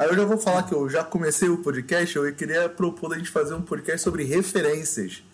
[0.00, 3.18] Aí eu já vou falar que eu já comecei o podcast, eu queria propor a
[3.18, 5.24] gente fazer um podcast sobre referências.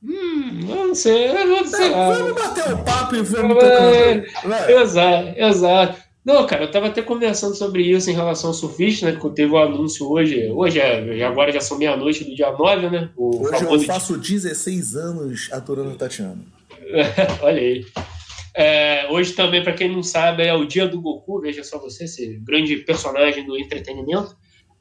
[0.00, 1.92] Hum, não sei, não sei.
[1.92, 4.70] É, vamos bater um papo e vamos é, tocando.
[4.70, 6.04] Exato, exato.
[6.24, 9.18] Não, cara, eu tava até conversando sobre isso em relação ao surfista, né?
[9.20, 10.48] Que teve o um anúncio hoje.
[10.48, 13.10] Hoje é, agora já são meia-noite do dia 9, né?
[13.16, 16.38] O hoje eu faço 16 anos aturando a Tatiana.
[17.42, 17.84] Olha aí.
[18.56, 22.04] É, hoje também, para quem não sabe, é o dia do Goku, veja só você,
[22.04, 24.36] esse grande personagem do entretenimento.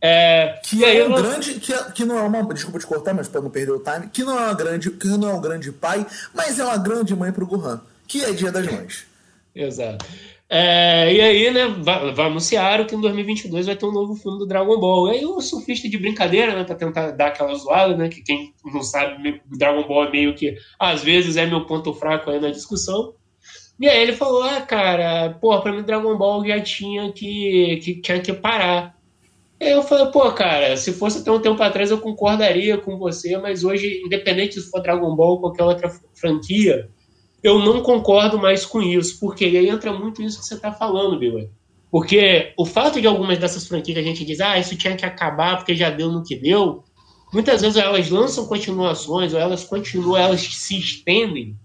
[0.05, 1.59] É, que é um grande.
[1.61, 2.53] Que, é, que não é uma.
[2.53, 4.09] Desculpa te cortar, mas para não perder o time.
[4.11, 4.91] Que não é uma grande.
[4.91, 7.81] Que não é um grande pai, mas é uma grande mãe pro Gohan.
[8.05, 9.05] Que é dia das mães.
[9.55, 10.05] Exato.
[10.49, 14.37] É, e aí, né, vai, vai anunciar que em 2022 vai ter um novo filme
[14.37, 15.07] do Dragon Ball.
[15.07, 18.53] E aí o surfista de brincadeira, né, pra tentar dar aquela zoada, né, que quem
[18.65, 22.51] não sabe, Dragon Ball é meio que, às vezes, é meu ponto fraco aí na
[22.51, 23.15] discussão.
[23.79, 28.01] E aí ele falou, ah, cara, pô, pra mim Dragon Ball já tinha que, que,
[28.01, 28.95] tinha que parar.
[29.59, 32.97] E aí eu falei, pô, cara, se fosse até um tempo atrás eu concordaria com
[32.97, 36.89] você, mas hoje, independente se for Dragon Ball ou qualquer outra franquia,
[37.41, 41.19] eu não concordo mais com isso, porque aí entra muito isso que você está falando,
[41.19, 41.49] Bill.
[41.91, 45.57] Porque o fato de algumas dessas franquias a gente diz, ah, isso tinha que acabar
[45.57, 46.83] porque já deu no que deu,
[47.31, 51.55] muitas vezes elas lançam continuações, ou elas continuam, elas se estendem,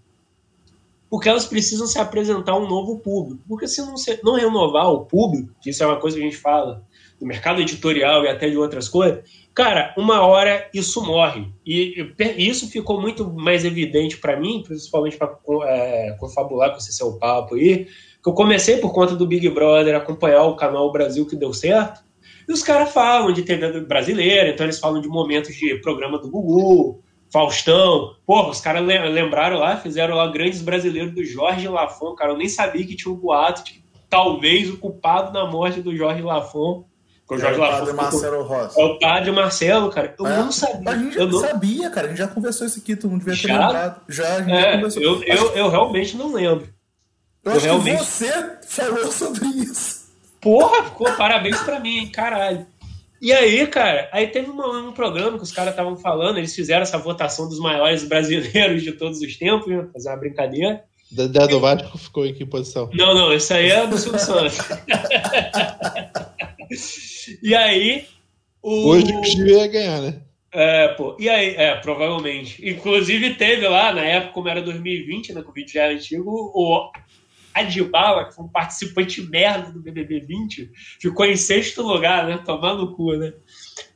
[1.10, 3.42] porque elas precisam se apresentar a um novo público.
[3.48, 6.26] Porque se não, se, não renovar o público, que isso é uma coisa que a
[6.26, 6.82] gente fala
[7.18, 9.24] do mercado editorial e até de outras coisas,
[9.58, 11.48] Cara, uma hora isso morre.
[11.66, 16.92] E, e isso ficou muito mais evidente para mim, principalmente para é, confabular com esse
[16.92, 17.86] seu papo aí,
[18.22, 22.04] que eu comecei por conta do Big Brother acompanhar o canal Brasil que deu certo.
[22.48, 26.30] E os caras falam de TV brasileira, então eles falam de momentos de programa do
[26.30, 28.14] Gugu, Faustão.
[28.26, 32.32] Porra, os caras lembraram lá, fizeram lá grandes brasileiros do Jorge Lafon, cara.
[32.32, 35.94] Eu nem sabia que tinha um boato de que talvez o culpado na morte do
[35.96, 36.88] Jorge Lafon
[37.30, 38.80] o Jorge é o padre Marcelo Rossi.
[38.80, 40.14] É o padre Marcelo, cara.
[40.18, 40.90] Eu é, não sabia.
[40.90, 42.06] A gente eu não sabia, cara.
[42.06, 43.66] A gente já conversou isso aqui, tu não devia ter já?
[43.66, 44.00] lembrado.
[44.08, 45.02] Já, a gente é, já conversou.
[45.02, 46.68] Eu, eu, eu, realmente não lembro.
[47.44, 47.98] Eu, eu acho realmente...
[47.98, 50.08] que você falou sobre isso.
[50.40, 52.66] Porra, ficou parabéns pra mim, hein, caralho.
[53.20, 56.82] E aí, cara, aí teve uma, um programa que os caras estavam falando, eles fizeram
[56.82, 59.88] essa votação dos maiores brasileiros de todos os tempos, né?
[59.92, 60.84] Fazer uma brincadeira.
[61.10, 62.90] Da, da do Vasco ficou em que posição?
[62.92, 64.58] Não, não, isso aí é do Silvio Santos.
[67.42, 68.06] E aí.
[68.62, 68.88] O...
[68.88, 70.20] Hoje o Chile ia ganhar, né?
[70.52, 71.16] É, pô.
[71.18, 72.66] E aí, é, provavelmente.
[72.68, 75.42] Inclusive, teve lá, na época, como era 2020, né?
[75.42, 76.90] Que o vídeo já era antigo, o
[77.54, 80.70] Adibala, que foi um participante merda do BBB 20,
[81.00, 82.38] ficou em sexto lugar, né?
[82.44, 83.32] Tomando no cu, né?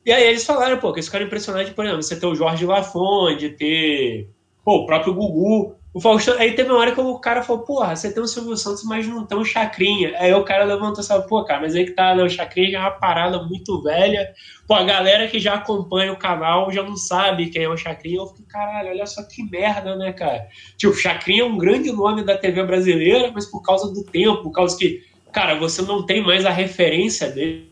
[0.04, 2.66] E aí eles falaram, pô, que eles ficaram impressionados, por exemplo, você ter o Jorge
[2.66, 4.28] Lafon, de ter
[4.64, 7.94] pô, o próprio Gugu, o Faustão, aí teve uma hora que o cara falou, porra,
[7.94, 10.14] você tem o Silvio Santos, mas não tem o Chacrinha.
[10.18, 12.70] Aí o cara levantou e falou, pô, cara, mas aí que tá, né, o Chacrinha
[12.70, 14.32] já é uma parada muito velha.
[14.66, 18.20] Pô, a galera que já acompanha o canal já não sabe quem é o Chacrinha.
[18.20, 20.46] Eu fiquei, caralho, olha só que merda, né, cara?
[20.78, 24.52] Tipo, Chacrinha é um grande nome da TV brasileira, mas por causa do tempo, por
[24.52, 27.68] causa que, cara, você não tem mais a referência dele,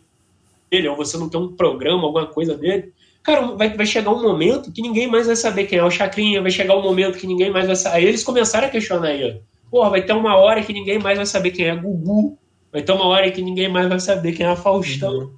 [0.91, 2.93] ou você não tem um programa, alguma coisa dele.
[3.23, 6.41] Cara, vai, vai chegar um momento que ninguém mais vai saber quem é o Chacrinha,
[6.41, 7.97] vai chegar um momento que ninguém mais vai saber.
[7.97, 11.27] Aí eles começaram a questionar aí, Porra, vai ter uma hora que ninguém mais vai
[11.27, 12.37] saber quem é Gugu,
[12.73, 15.19] vai ter uma hora que ninguém mais vai saber quem é Faustão.
[15.19, 15.31] Uhum.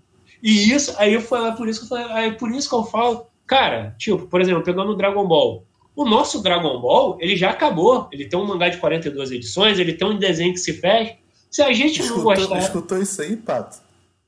[0.43, 2.84] E isso, aí foi lá por isso que eu falei, aí por isso que eu
[2.84, 5.64] falo, cara, tipo, por exemplo, pegando o Dragon Ball.
[5.94, 8.09] O nosso Dragon Ball, ele já acabou.
[8.10, 11.16] Ele tem um mangá de 42 edições, ele tem um desenho que se fecha.
[11.50, 12.59] Se a gente escutou, não gostar.
[12.59, 13.76] Escutou isso aí, Pato?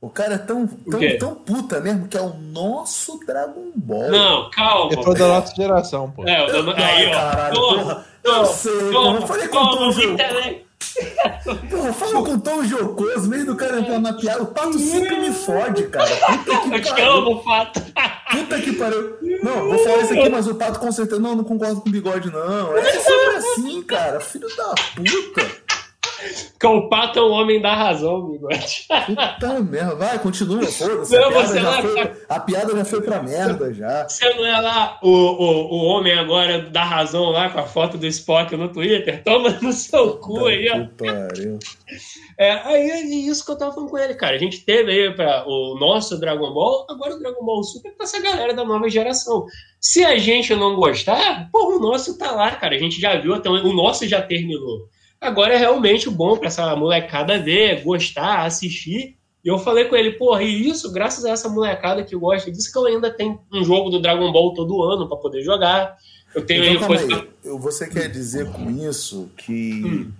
[0.05, 4.11] O cara é tão, tão, tão puta mesmo que é o nosso Dragon Ball.
[4.11, 4.93] Não, calma.
[4.93, 6.29] É toda a nossa geração, pô.
[6.29, 7.11] É, eu, aí, ó.
[7.11, 8.05] Caralho, porra.
[8.23, 9.21] Eu sei, porra.
[9.21, 10.65] Eu falei com tom jocoso.
[11.71, 14.43] Porra, fala com tom jocoso, meio do cara entrar na piada.
[14.43, 16.15] O Pato sempre me fode, cara.
[16.15, 17.81] Puta que eu te amo, Pato.
[18.31, 19.17] Puta que pariu.
[19.43, 21.21] Não, vou falar isso aqui, mas o Pato com certeza.
[21.21, 22.77] Não, não concordo com o bigode, não.
[22.77, 24.21] É sempre assim, cara.
[24.21, 25.64] Filho da puta.
[26.59, 28.87] Que o pato é o homem da razão, bigode.
[29.07, 31.17] Puta merda, vai, continua, foda-se.
[31.17, 34.09] A, piada já foi, a piada já foi pra merda já.
[34.09, 37.99] Você não é lá o, o, o homem agora da razão lá com a foto
[37.99, 39.23] do Spock no Twitter?
[39.23, 41.05] Toma no seu cu aí, ó.
[42.39, 44.35] É, aí é isso que eu tava falando com ele, cara.
[44.35, 48.05] A gente teve aí pra, o nosso Dragon Ball, agora o Dragon Ball Super pra
[48.05, 49.47] essa galera da nova geração.
[49.81, 52.75] Se a gente não gostar, pô, o nosso tá lá, cara.
[52.75, 54.89] A gente já viu, até o nosso já terminou.
[55.25, 59.17] Agora é realmente bom para essa molecada ver, gostar, assistir.
[59.45, 62.73] E eu falei com ele, porra, e isso, graças a essa molecada que gosta disso,
[62.73, 65.97] que eu ainda tenho um jogo do Dragon Ball todo ano para poder jogar.
[66.35, 67.17] Eu tenho então, aí coisa.
[67.17, 67.59] Aí.
[67.59, 70.13] Você quer dizer com isso que hum.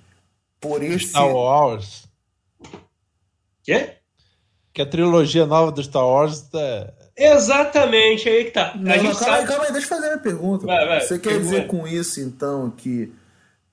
[0.61, 1.09] por esse.
[1.09, 2.07] Star Wars.
[3.63, 3.95] Quê?
[4.75, 6.93] que a trilogia nova do Star Wars tá...
[7.17, 8.73] Exatamente, aí que tá.
[8.75, 9.37] Não, não, calma, sabe...
[9.37, 10.67] aí, calma aí, deixa eu fazer uma pergunta.
[10.67, 13.13] Vai, vai, Você quer dizer com isso, então, que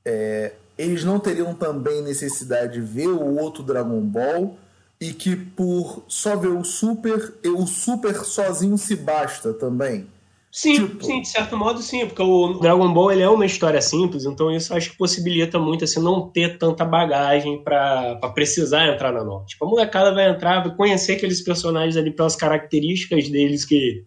[0.06, 4.58] é, eles não teriam também necessidade de ver o outro Dragon Ball
[5.00, 10.08] e que por só ver o Super, o Super sozinho se basta também?
[10.52, 11.06] Sim, tipo...
[11.06, 14.52] sim, de certo modo sim, porque o Dragon Ball ele é uma história simples, então
[14.52, 19.46] isso acho que possibilita muito assim não ter tanta bagagem para precisar entrar na nova.
[19.46, 24.04] Tipo, a molecada vai entrar, vai conhecer aqueles personagens ali pelas características deles que,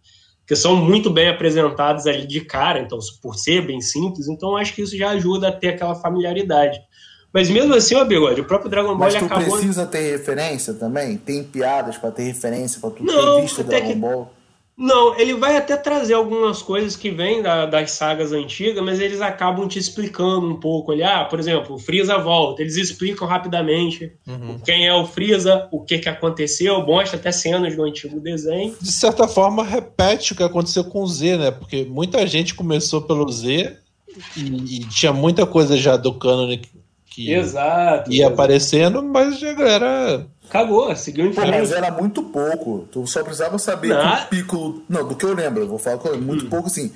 [0.46, 4.74] que são muito bem apresentados ali de cara, então por ser bem simples, então acho
[4.74, 6.80] que isso já ajuda a ter aquela familiaridade.
[7.32, 9.56] Mas mesmo assim, ó, Bigode, o próprio Dragon Ball Mas tu acabou...
[9.56, 11.16] precisa ter referência também?
[11.16, 13.94] Tem piadas para ter referência, para tu não, ter visto Dragon que...
[13.94, 14.33] Ball?
[14.76, 19.20] Não, ele vai até trazer algumas coisas que vêm da, das sagas antigas, mas eles
[19.20, 21.02] acabam te explicando um pouco ali.
[21.04, 22.60] Ah, por exemplo, o Freeza volta.
[22.60, 24.58] Eles explicam rapidamente uhum.
[24.64, 28.74] quem é o Freeza, o que, que aconteceu, mostra até cenas do antigo desenho.
[28.80, 31.50] De certa forma, repete o que aconteceu com o Z, né?
[31.52, 33.76] Porque muita gente começou pelo Z
[34.36, 34.40] e,
[34.78, 36.58] e tinha muita coisa já do canon
[37.14, 38.34] que Exato, ia exato.
[38.34, 41.50] aparecendo, mas a galera Cagou, seguiu em frente.
[41.50, 42.88] Mas era muito pouco.
[42.90, 44.84] Tu só precisava saber que o Piccolo.
[44.88, 46.50] Não, do que eu lembro, eu vou falar com muito hum.
[46.50, 46.92] pouco assim.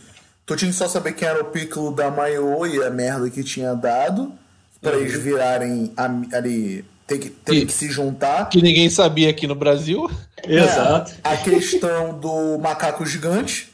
[0.46, 3.42] Tu tinha que só saber quem era o Piccolo da Maiô e a merda que
[3.42, 4.32] tinha dado.
[4.80, 5.00] Pra uhum.
[5.00, 6.84] eles virarem ali.
[7.06, 8.48] Tem que, tem que, que se juntar.
[8.48, 10.10] Que ninguém sabia aqui no Brasil.
[10.46, 11.12] É, Exato.
[11.24, 13.72] A questão do macaco gigante.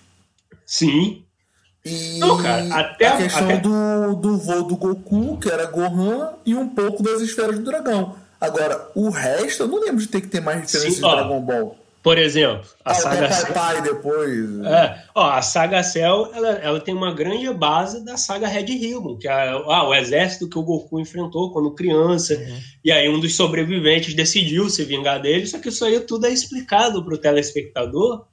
[0.64, 1.24] Sim.
[1.84, 3.58] E Não, cara, até a questão até...
[3.58, 8.16] do, do voo do Goku, que era Gohan, e um pouco das esferas do dragão.
[8.44, 11.84] Agora, o resto, eu não lembro de ter que ter mais referência de Dragon Ball.
[12.04, 13.54] Por exemplo, a ah, saga Cell.
[13.54, 14.60] Pai depois.
[14.66, 19.16] É, ó, a saga Cell, ela, ela tem uma grande base da saga Red Ribbon,
[19.16, 22.34] que é ah, o exército que o Goku enfrentou quando criança.
[22.34, 22.58] Uhum.
[22.84, 26.30] E aí um dos sobreviventes decidiu se vingar dele, só que isso aí tudo é
[26.30, 28.26] explicado pro telespectador.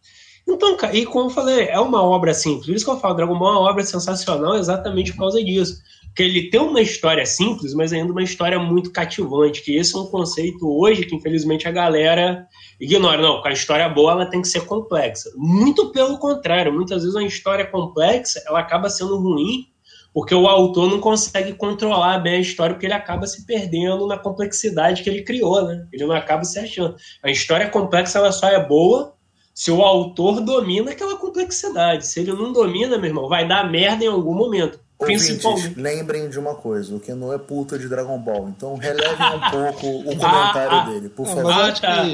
[0.45, 2.65] Então, e como eu falei, é uma obra simples.
[2.65, 5.81] Por isso que eu falo, Dragon Ball é uma obra sensacional exatamente por causa disso
[6.15, 9.99] que ele tem uma história simples, mas ainda uma história muito cativante, que esse é
[9.99, 12.45] um conceito hoje que infelizmente a galera
[12.79, 13.21] ignora.
[13.21, 15.29] Não, a história boa ela tem que ser complexa.
[15.35, 19.71] Muito pelo contrário, muitas vezes uma história complexa ela acaba sendo ruim
[20.13, 24.17] porque o autor não consegue controlar bem a história, porque ele acaba se perdendo na
[24.17, 25.87] complexidade que ele criou, né?
[25.91, 26.95] Ele não acaba se achando.
[27.23, 29.15] A história complexa ela só é boa
[29.53, 32.07] se o autor domina aquela complexidade.
[32.07, 34.79] Se ele não domina, meu irmão, vai dar merda em algum momento.
[35.01, 38.49] Ouvintes, lembrem de uma coisa, o que não é puta de Dragon Ball.
[38.49, 41.51] Então relevem um pouco o comentário ah, dele, por favor.
[41.51, 42.05] Ah, tá.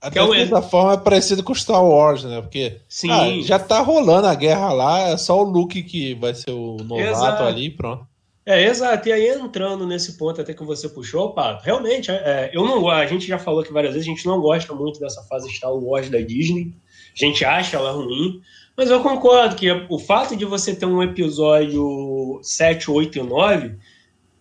[0.00, 2.42] Até que certa forma é parecido com Star Wars, né?
[2.42, 3.10] Porque Sim.
[3.10, 6.76] Ah, já tá rolando a guerra lá, é só o Luke que vai ser o
[6.76, 7.42] novato exato.
[7.44, 8.06] ali pronto.
[8.46, 9.08] É, exato.
[9.08, 12.86] E aí, entrando nesse ponto até que você puxou, Pato, realmente, é, é, eu não
[12.90, 15.72] a gente já falou aqui várias vezes, a gente não gosta muito dessa fase Star
[15.72, 16.74] Wars da Disney.
[17.14, 18.42] A gente acha ela ruim.
[18.76, 23.76] Mas eu concordo que o fato de você ter um episódio 7, 8 e 9,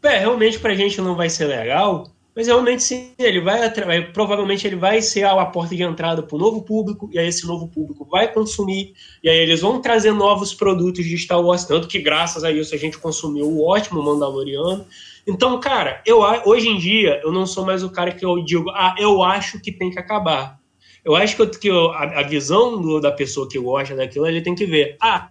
[0.01, 3.71] é, realmente pra gente não vai ser legal, mas realmente sim, ele vai
[4.12, 7.45] provavelmente ele vai ser a porta de entrada para o novo público, e aí esse
[7.45, 11.88] novo público vai consumir, e aí eles vão trazer novos produtos de Star Wars, tanto
[11.88, 14.85] que graças a isso a gente consumiu o ótimo Mandaloriano.
[15.27, 18.71] Então, cara, eu hoje em dia eu não sou mais o cara que eu digo,
[18.71, 20.59] ah, eu acho que tem que acabar.
[21.03, 24.42] Eu acho que, que eu, a, a, visão do, da pessoa que gosta daquilo, ele
[24.42, 24.95] tem que ver.
[25.01, 25.30] Ah,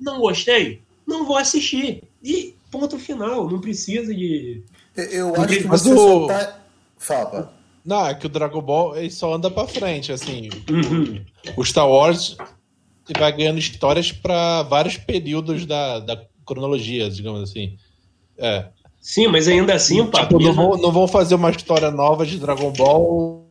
[0.00, 0.82] não gostei?
[1.06, 2.02] Não vou assistir.
[2.22, 3.48] E ponto final.
[3.48, 4.62] Não precisa de.
[4.96, 6.26] Eu acho que você o...
[6.26, 6.60] tá.
[6.98, 7.52] Fala.
[7.84, 10.48] Não, é que o Dragon Ball ele só anda pra frente, assim.
[10.70, 11.22] Uhum.
[11.56, 12.36] O Star Wars
[13.16, 17.76] vai ganhando histórias para vários períodos da, da cronologia, digamos assim.
[18.38, 18.66] É.
[19.00, 20.54] Sim, mas ainda assim, pá, tipo, mesmo...
[20.54, 23.43] não, vão, não vão fazer uma história nova de Dragon Ball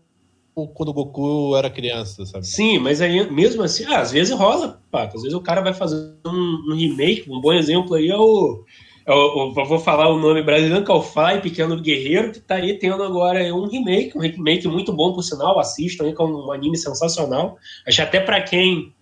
[0.54, 2.46] quando o Goku era criança, sabe?
[2.46, 5.18] Sim, mas aí mesmo assim, ah, às vezes rola, Pato.
[5.18, 8.64] Às vezes o cara vai fazer um, um remake, um bom exemplo aí é o.
[9.06, 12.56] É eu vou falar o nome brasileiro, que é o Fly Pequeno Guerreiro, que tá
[12.56, 16.26] aí tendo agora um remake, um remake muito bom, por sinal, assistam aí, que é
[16.26, 17.58] um anime sensacional.
[17.86, 18.94] Acho até para quem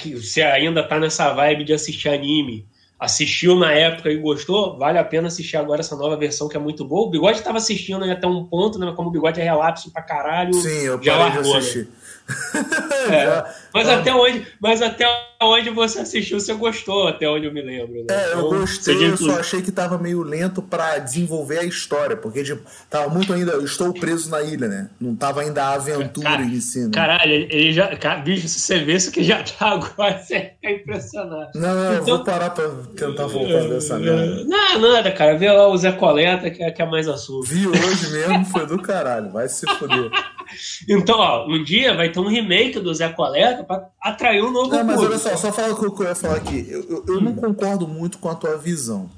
[0.00, 2.66] que se ainda tá nessa vibe de assistir anime,
[2.98, 6.60] assistiu na época e gostou, vale a pena assistir agora essa nova versão que é
[6.60, 7.06] muito boa.
[7.06, 8.92] O Bigode estava assistindo aí até um ponto, né?
[8.96, 10.54] Como o Bigode é relapso pra caralho.
[10.54, 11.58] Sim, eu já largou, de né?
[11.58, 11.80] assistir.
[11.80, 11.90] Né?
[13.08, 13.44] É,
[13.76, 15.06] mas, até onde, mas até
[15.42, 17.92] onde você assistiu, você gostou, até onde eu me lembro.
[17.92, 18.06] Né?
[18.10, 22.16] É, eu então, gostei, eu só achei que tava meio lento para desenvolver a história,
[22.16, 23.52] porque tipo, tava muito ainda.
[23.52, 24.90] Eu estou preso na ilha, né?
[25.00, 26.84] Não tava ainda a aventura Cara, em si.
[26.84, 26.90] Né?
[26.92, 27.86] Caralho, ele já.
[28.24, 31.50] Bicho, se você vê isso que já tá agora, você fica impressionado.
[31.54, 34.44] Não, não, então, eu vou parar pra tentar voltar dessa merda.
[34.44, 35.36] Não, nada, cara.
[35.36, 37.46] Vê lá o Zé Coleta, que é, que é mais assunto.
[37.46, 39.30] Vi hoje mesmo, foi do caralho.
[39.30, 40.10] Vai se foder.
[40.88, 44.70] então, ó, um dia vai ter um remake do Zé Coleta pra atrair um novo
[44.70, 46.66] Não, mas olha só, só fala o que eu ia falar aqui.
[46.68, 49.10] Eu, eu, eu não concordo muito com a tua visão.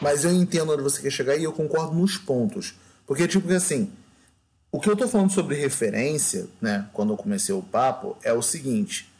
[0.00, 2.74] Mas eu entendo onde você quer chegar e eu concordo nos pontos.
[3.06, 3.90] Porque, tipo, assim,
[4.70, 8.40] o que eu tô falando sobre referência, né, quando eu comecei o papo, é o
[8.40, 9.12] seguinte.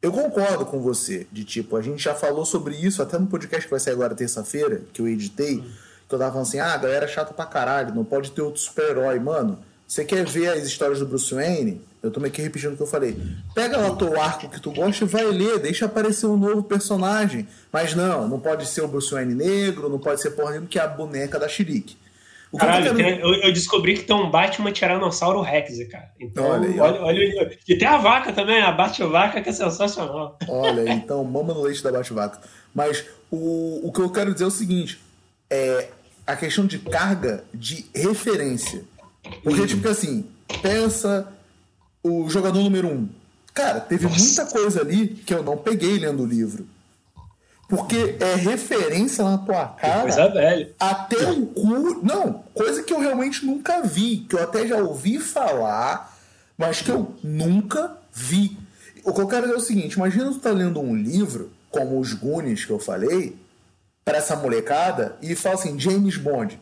[0.00, 3.64] Eu concordo com você, de tipo, a gente já falou sobre isso até no podcast
[3.66, 5.60] que vai sair agora terça-feira, que eu editei,
[6.08, 8.42] que eu tava falando assim, ah, a galera é chata pra caralho, não pode ter
[8.42, 9.58] outro super-herói, mano.
[9.92, 11.78] Você quer ver as histórias do Bruce Wayne?
[12.02, 13.14] Eu tô meio que repetindo o que eu falei.
[13.54, 16.62] Pega lá o teu arco que tu gosta e vai ler, deixa aparecer um novo
[16.62, 17.46] personagem.
[17.70, 20.78] Mas não, não pode ser o Bruce Wayne negro, não pode ser porra nenhuma, que
[20.78, 21.98] é a boneca da Shirique.
[22.56, 23.20] Caralho, eu, querendo...
[23.20, 26.10] eu, eu, descobri que tem um Batman Tiranossauro Rex, cara.
[26.18, 30.38] Então, olha, aí, olha, olha, E tem a vaca também, a Bate-Vaca, que é sensacional.
[30.48, 32.40] Olha, então, mama no leite da Bate-Vaca.
[32.74, 34.98] Mas o, o que eu quero dizer é o seguinte:
[35.50, 35.88] é
[36.26, 38.90] a questão de carga de referência.
[39.42, 40.26] Porque, tipo assim,
[40.60, 41.28] pensa
[42.02, 43.08] o jogador número um.
[43.54, 44.18] Cara, teve Nossa.
[44.18, 46.66] muita coisa ali que eu não peguei lendo o livro.
[47.68, 50.02] Porque é referência na tua cara.
[50.02, 50.74] Coisa velha.
[50.78, 52.04] Até o cu.
[52.04, 54.26] Não, coisa que eu realmente nunca vi.
[54.28, 56.18] Que eu até já ouvi falar,
[56.56, 58.58] mas que eu nunca vi.
[59.04, 61.98] O que eu quero dizer é o seguinte: imagina tu tá lendo um livro, como
[61.98, 63.36] os Goonies que eu falei,
[64.04, 66.60] para essa molecada, e fala assim: James Bond.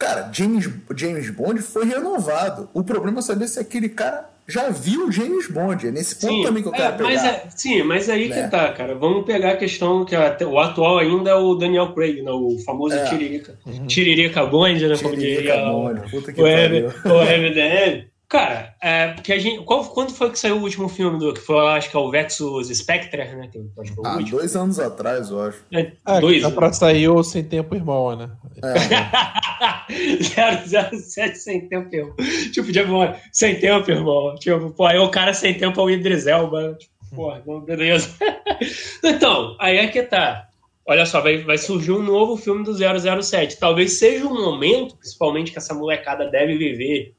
[0.00, 0.66] Cara, James,
[0.96, 2.70] James Bond foi renovado.
[2.72, 5.86] O problema é saber se aquele cara já viu James Bond.
[5.86, 7.34] É nesse ponto sim, também que eu quero é, mas pegar.
[7.34, 8.42] É, sim, mas aí né?
[8.42, 8.94] que tá, cara.
[8.94, 12.30] Vamos pegar a questão que a, o atual ainda é o Daniel Craig, né?
[12.30, 13.04] o famoso é.
[13.10, 13.58] Tiririca.
[13.66, 13.86] Uhum.
[13.86, 14.96] Tiririca Bond, né?
[14.96, 16.10] Como diria Bond.
[16.10, 18.06] Puta que o, M, o MDM.
[18.30, 19.64] Cara, é, porque a gente.
[19.64, 21.34] Qual, quando foi que saiu o último filme do.
[21.34, 23.48] Que foi, acho que é o Vexus Spectre, né?
[23.48, 24.38] Que, acho que ah, último.
[24.38, 25.58] dois anos atrás, eu acho.
[25.72, 26.40] É, é dois.
[26.40, 28.30] Dá pra sair o Sem Tempo Irmão, né?
[28.62, 29.90] É.
[30.96, 32.14] 007 sem tempo irmão.
[32.52, 34.36] Tipo, de memória, sem tempo, irmão.
[34.36, 36.76] Tipo, pô, aí o cara sem tempo é o Idris Elba.
[36.78, 38.14] Tipo, porra, beleza.
[39.02, 40.46] então, aí é que tá.
[40.86, 43.58] Olha só, vai, vai surgir um novo filme do 007.
[43.58, 47.12] Talvez seja um momento, principalmente que essa molecada deve viver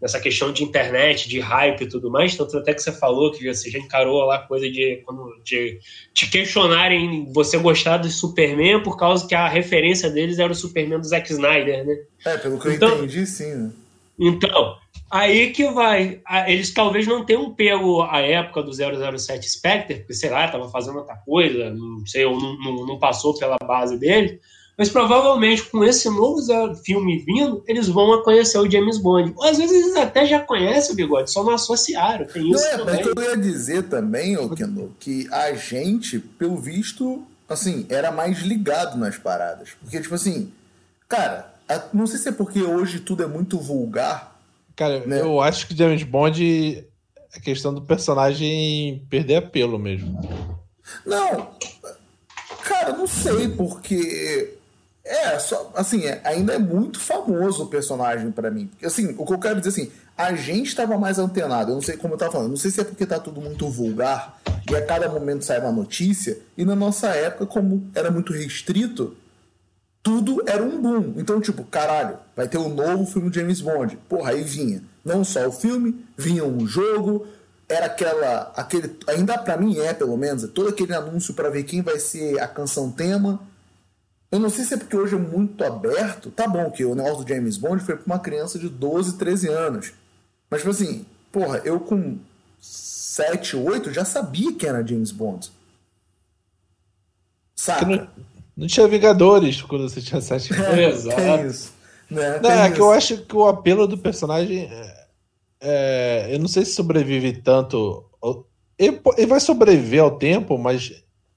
[0.00, 3.52] nessa questão de internet, de hype e tudo mais, tanto até que você falou que
[3.52, 5.02] você já encarou lá coisa de,
[5.44, 5.78] de
[6.12, 11.00] te questionarem você gostar do Superman por causa que a referência deles era o Superman
[11.00, 11.96] do Zack Snyder, né?
[12.24, 13.54] É, pelo que então, eu entendi, sim.
[13.54, 13.72] Né?
[14.18, 14.76] Então,
[15.10, 16.20] aí que vai.
[16.46, 20.98] Eles talvez não tenham pego a época do 007 Spectre, porque sei lá, tava fazendo
[20.98, 24.40] outra coisa, não sei, ou não, não, não passou pela base dele
[24.76, 26.42] mas provavelmente com esse novo
[26.84, 29.32] filme vindo, eles vão conhecer o James Bond.
[29.36, 32.26] Ou às vezes eles até já conhecem o Bigode, só não associaram.
[32.26, 33.04] Tem isso não, é, também.
[33.16, 38.40] Mas eu ia dizer também, ô Kendo, que a gente, pelo visto, assim, era mais
[38.40, 39.70] ligado nas paradas.
[39.80, 40.52] Porque, tipo assim,
[41.08, 41.54] cara,
[41.92, 44.38] não sei se é porque hoje tudo é muito vulgar.
[44.74, 45.22] Cara, né?
[45.22, 46.84] eu acho que James Bond
[47.34, 50.20] é questão do personagem perder apelo mesmo.
[51.04, 51.50] Não,
[52.62, 54.55] cara, não sei, porque
[55.06, 58.68] é, só, assim, é, ainda é muito famoso o personagem para mim.
[58.82, 61.70] Assim, o que eu quero dizer assim, a gente estava mais antenado.
[61.70, 63.68] Eu não sei como eu tava falando, não sei se é porque tá tudo muito
[63.68, 66.36] vulgar e a cada momento sai uma notícia.
[66.58, 69.16] E na nossa época, como era muito restrito,
[70.02, 71.14] tudo era um boom.
[71.16, 73.96] Então, tipo, caralho, vai ter um novo filme de James Bond.
[74.08, 74.82] Porra, aí vinha.
[75.04, 77.28] Não só o filme, vinha um jogo,
[77.68, 78.52] era aquela.
[78.56, 82.00] aquele Ainda para mim é, pelo menos, é todo aquele anúncio para ver quem vai
[82.00, 83.40] ser a canção tema
[84.30, 86.30] eu não sei se é porque hoje é muito aberto.
[86.30, 89.48] Tá bom que o negócio do James Bond foi pra uma criança de 12, 13
[89.48, 89.92] anos.
[90.50, 92.18] Mas, tipo assim, porra, eu com
[92.60, 95.50] 7, 8 já sabia que era James Bond.
[97.54, 97.86] Saca?
[97.86, 98.08] Não,
[98.56, 100.68] não, tinha Vingadores quando você tinha 7 anos.
[100.68, 101.46] É, Exato.
[101.46, 101.72] Isso.
[102.10, 102.40] Né?
[102.40, 102.74] Não, é isso.
[102.74, 104.64] que eu acho que o apelo do personagem.
[104.70, 105.06] É,
[105.60, 108.04] é, eu não sei se sobrevive tanto.
[108.78, 110.92] Ele, ele vai sobreviver ao tempo, mas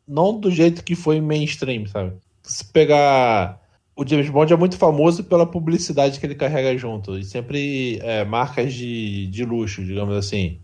[0.08, 2.14] não do jeito que foi mainstream, sabe?
[2.44, 3.60] Se pegar.
[3.96, 7.18] O James Bond é muito famoso pela publicidade que ele carrega junto.
[7.18, 10.60] E sempre é, marcas de, de luxo, digamos assim.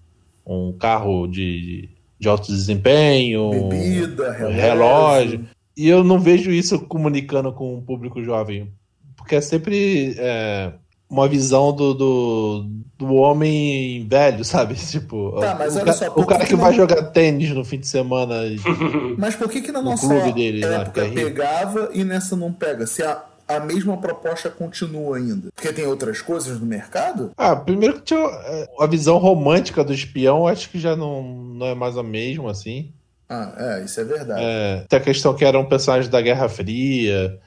[0.45, 1.89] Um carro de,
[2.19, 3.69] de alto desempenho.
[3.69, 4.61] Bebida, relógio.
[4.61, 5.49] relógio.
[5.75, 8.71] E eu não vejo isso comunicando com o público jovem.
[9.17, 10.15] Porque é sempre.
[10.17, 10.73] É,
[11.09, 12.65] uma visão do, do,
[12.97, 14.75] do, homem velho, sabe?
[14.95, 16.63] Tipo, tá, mas o, olha só, o cara que, que não...
[16.63, 18.35] vai jogar tênis no fim de semana.
[19.17, 22.87] mas por que que na nossa dele, época lá, pegava e nessa não pega?
[22.87, 25.49] Se a, a mesma proposta continua ainda?
[25.53, 27.31] Porque tem outras coisas no mercado?
[27.37, 31.65] Ah, primeiro que tinha é, a visão romântica do espião, acho que já não, não
[31.67, 32.91] é mais a mesma, assim.
[33.27, 34.41] Ah, é, isso é verdade.
[34.43, 37.39] É, tem a questão que era um personagem da Guerra Fria,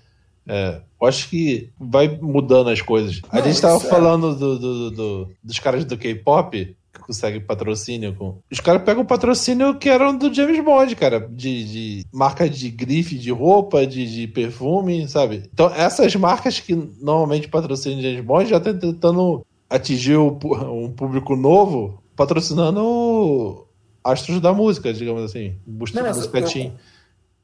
[0.48, 3.20] É, eu acho que vai mudando as coisas.
[3.22, 3.88] Não, a gente estava é.
[3.88, 8.38] falando do, do, do, dos caras do K-pop que conseguem patrocínio com.
[8.50, 11.20] Os caras pegam patrocínio que eram do James Bond, cara.
[11.20, 15.48] De, de marca de grife de roupa, de, de perfume, sabe?
[15.52, 22.02] Então, essas marcas que normalmente patrocinam James Bond já estão tentando atingir um público novo
[22.16, 23.66] patrocinando
[24.02, 25.54] astros da música, digamos assim.
[25.66, 26.72] Buscando música eu,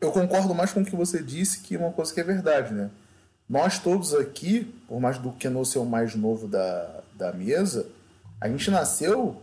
[0.04, 2.73] eu concordo mais com o que você disse, que é uma coisa que é verdade,
[2.73, 2.90] né?
[3.49, 7.87] Nós todos aqui, por mais do que não ser o mais novo da, da mesa,
[8.40, 9.40] a gente nasceu,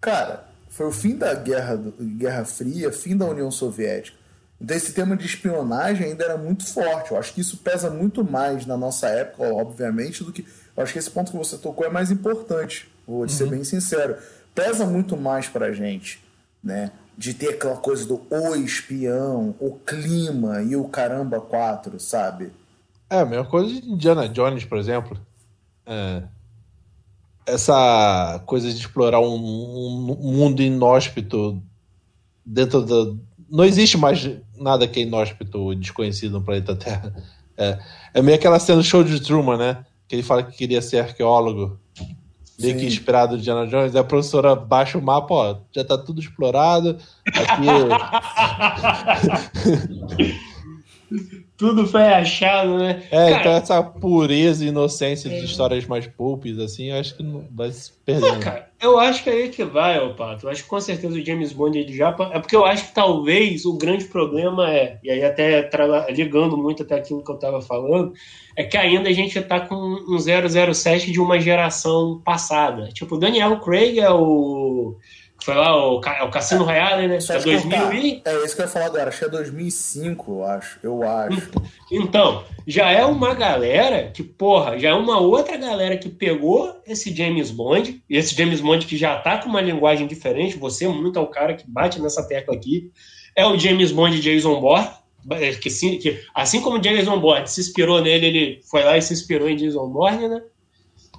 [0.00, 4.16] cara, foi o fim da Guerra, Guerra Fria, fim da União Soviética.
[4.60, 7.10] Então esse tema de espionagem ainda era muito forte.
[7.10, 10.46] Eu acho que isso pesa muito mais na nossa época, obviamente, do que.
[10.76, 13.28] Eu acho que esse ponto que você tocou é mais importante, vou uhum.
[13.28, 14.16] ser bem sincero.
[14.54, 16.22] Pesa muito mais pra gente,
[16.62, 16.92] né?
[17.20, 22.50] De ter aquela coisa do o espião, o clima e o caramba quatro, sabe?
[23.10, 25.20] É, a mesma coisa de Indiana Jones, por exemplo.
[25.84, 26.22] É.
[27.44, 31.62] Essa coisa de explorar um, um, mundo inóspito
[32.42, 33.14] dentro da.
[33.50, 37.14] Não existe mais nada que é inóspito desconhecido no planeta Terra.
[37.54, 37.78] É,
[38.14, 39.84] é meio aquela cena do show de Truman, né?
[40.08, 41.78] Que ele fala que queria ser arqueólogo
[42.60, 46.20] meio que inspirado de Diana Jones, a professora baixa o mapa, ó, já tá tudo
[46.20, 46.98] explorado.
[47.26, 47.66] Aqui.
[51.60, 53.02] tudo foi achado, né?
[53.10, 55.38] É, Cara, então essa pureza e inocência é...
[55.38, 58.38] de histórias mais pulpes, assim, eu acho que não vai se perder.
[58.40, 60.46] cara, eu acho que é aí que vai, ô Pato.
[60.46, 62.16] Eu acho que com certeza o James Bond ele já.
[62.32, 65.68] É porque eu acho que talvez o grande problema é, e aí até
[66.08, 68.14] ligando muito até aquilo que eu tava falando,
[68.56, 72.88] é que ainda a gente tá com um 007 de uma geração passada.
[72.88, 74.96] Tipo, o Daniel Craig é o
[75.44, 77.18] foi lá o, é o Cassino é, Royale, né?
[77.18, 78.22] É 2000 e...
[78.24, 79.08] É isso que eu ia falar agora.
[79.08, 80.78] Acho que é 2005, eu acho.
[80.82, 81.50] Eu acho.
[81.90, 87.14] Então, já é uma galera que, porra, já é uma outra galera que pegou esse
[87.14, 90.56] James Bond, e esse James Bond que já tá com uma linguagem diferente.
[90.56, 92.90] Você muito é o cara que bate nessa tecla aqui.
[93.34, 94.88] É o James Bond Jason Bourne,
[95.60, 99.48] que, que assim como Jason Bourne se inspirou nele, ele foi lá e se inspirou
[99.48, 100.42] em Jason Bourne, né?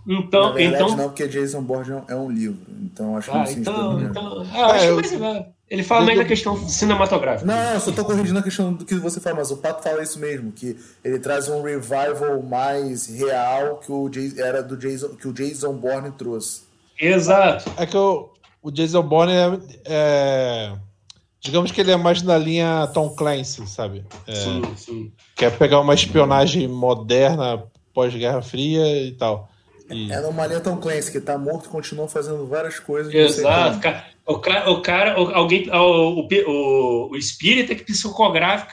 [0.08, 0.96] Então, Na verdade, então...
[0.98, 2.60] não, porque Jason Bourne é um livro.
[2.82, 5.46] Então, acho que ah, então, então, ah, acho é, mais, eu...
[5.72, 7.46] Ele fala mais da questão cinematográfica.
[7.46, 10.04] Não, eu só tô corrigindo a questão do que você fala, mas o Pato fala
[10.04, 15.30] isso mesmo, que ele traz um revival mais real que o era do Jason, que
[15.30, 16.64] o Jason Bourne trouxe.
[17.00, 17.72] Exato.
[17.78, 18.30] É que o,
[18.62, 20.74] o Jason Bourne é, é,
[21.40, 24.04] digamos que ele é mais na linha Tom Clancy, sabe?
[24.28, 25.12] É, sim, sim.
[25.38, 29.50] Quer pegar uma espionagem moderna pós-Guerra Fria e tal.
[29.92, 30.12] E...
[30.12, 33.14] É uma Tom Clancy, que tá morto e continua fazendo várias coisas.
[33.14, 33.78] Exato.
[34.26, 38.68] O cara, o cara alguém, o, o, o espírita que psicografa,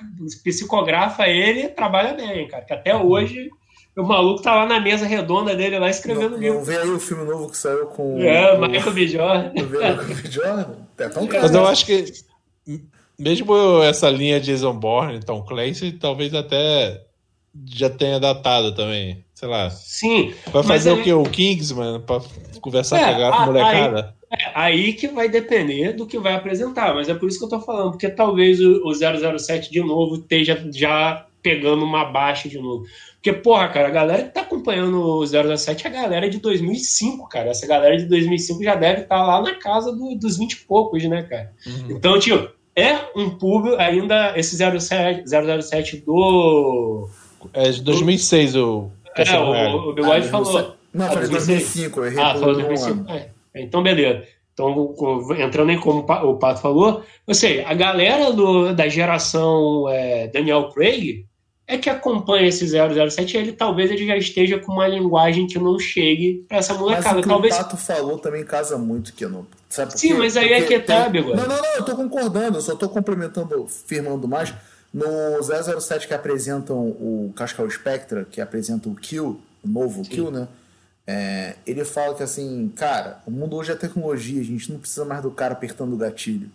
[0.44, 2.64] psicografa ele trabalha bem, cara.
[2.64, 3.06] Que até uhum.
[3.06, 3.50] hoje
[3.96, 6.58] o maluco tá lá na mesa redonda dele lá escrevendo não, livro.
[6.58, 8.20] Não vê aí o filme novo que saiu com.
[8.20, 9.08] É, o Michael B.
[9.08, 9.52] Jordan.
[9.54, 10.30] Michael B.
[10.30, 10.66] Jordan?
[10.98, 11.44] É tão caro.
[11.44, 12.12] Mas eu acho que
[13.16, 17.04] mesmo essa linha de Jason Bourne, Tom Clancy, talvez até
[17.66, 19.24] já tenha datado também.
[19.38, 19.70] Sei lá.
[19.70, 20.34] Sim.
[20.52, 21.12] Vai fazer o que?
[21.12, 22.00] O Kingsman?
[22.00, 22.20] Pra
[22.60, 24.16] conversar é, com a molecada?
[24.28, 26.92] Aí, é, aí que vai depender do que vai apresentar.
[26.92, 27.92] Mas é por isso que eu tô falando.
[27.92, 32.84] Porque talvez o, o 007 de novo esteja já pegando uma baixa de novo.
[33.14, 37.28] Porque, porra, cara, a galera que tá acompanhando o 007 é a galera de 2005,
[37.28, 37.50] cara.
[37.50, 40.56] Essa galera de 2005 já deve estar tá lá na casa do, dos 20 e
[40.66, 41.52] poucos, né, cara?
[41.64, 41.92] Uhum.
[41.92, 47.08] Então, tio, é um público ainda, esse 07, 007 do
[47.52, 48.90] é de 2006 o.
[49.16, 50.74] É, o, o Bigode ah, falou.
[50.92, 52.04] Não, foi de 2005.
[52.04, 53.10] Eu ah, falou 2005.
[53.10, 54.24] É, então, beleza.
[54.52, 54.94] Então,
[55.38, 60.70] entrando em como o Pato falou, eu sei, a galera do, da geração é, Daniel
[60.70, 61.24] Craig
[61.64, 65.78] é que acompanha esse 007 ele talvez ele já esteja com uma linguagem que não
[65.78, 67.08] chegue para essa molecada.
[67.08, 67.54] Mas o que talvez...
[67.54, 69.46] o Pato falou também casa muito, que não.
[69.68, 71.36] Sabe Sim, mas aí é que tá, Bigode.
[71.36, 74.52] Não, não, não, eu tô concordando, eu só tô complementando, firmando mais.
[74.92, 75.06] No
[75.42, 80.10] 007 que apresentam o Cascal Spectra, que apresenta o Kill, o novo Sim.
[80.10, 80.48] Kill, né?
[81.06, 85.06] É, ele fala que assim, cara, o mundo hoje é tecnologia, a gente não precisa
[85.06, 86.50] mais do cara apertando o gatilho.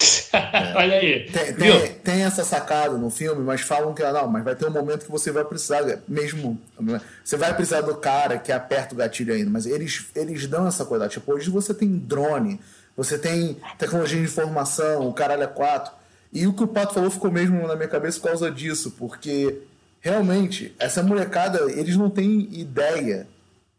[0.30, 0.76] É.
[0.76, 1.24] Olha aí.
[1.30, 4.66] Tem, tem, tem, essa sacada no filme, mas falam que ah, não, mas vai ter
[4.66, 6.60] um momento que você vai precisar, mesmo.
[7.24, 10.84] Você vai precisar do cara que aperta o gatilho ainda, mas eles, eles dão essa
[10.84, 11.08] coisa.
[11.08, 12.60] Tipo, hoje você tem drone,
[12.94, 15.90] você tem tecnologia de informação, o caralho é 4.
[16.32, 19.58] E o que o Pato falou ficou mesmo na minha cabeça por causa disso, porque
[20.00, 23.26] realmente, essa molecada, eles não têm ideia.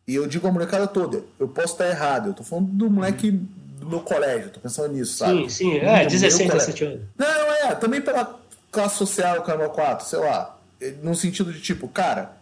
[0.07, 3.31] E eu digo a molecada toda, eu posso estar errado, eu tô falando do moleque
[3.31, 5.49] do meu colégio, tô pensando nisso, sabe?
[5.49, 7.01] Sim, sim, é, 16, 17 anos.
[7.17, 8.39] Não, é, também pela
[8.71, 10.57] classe social, Canal 4, sei lá.
[11.03, 12.38] no sentido de tipo, cara,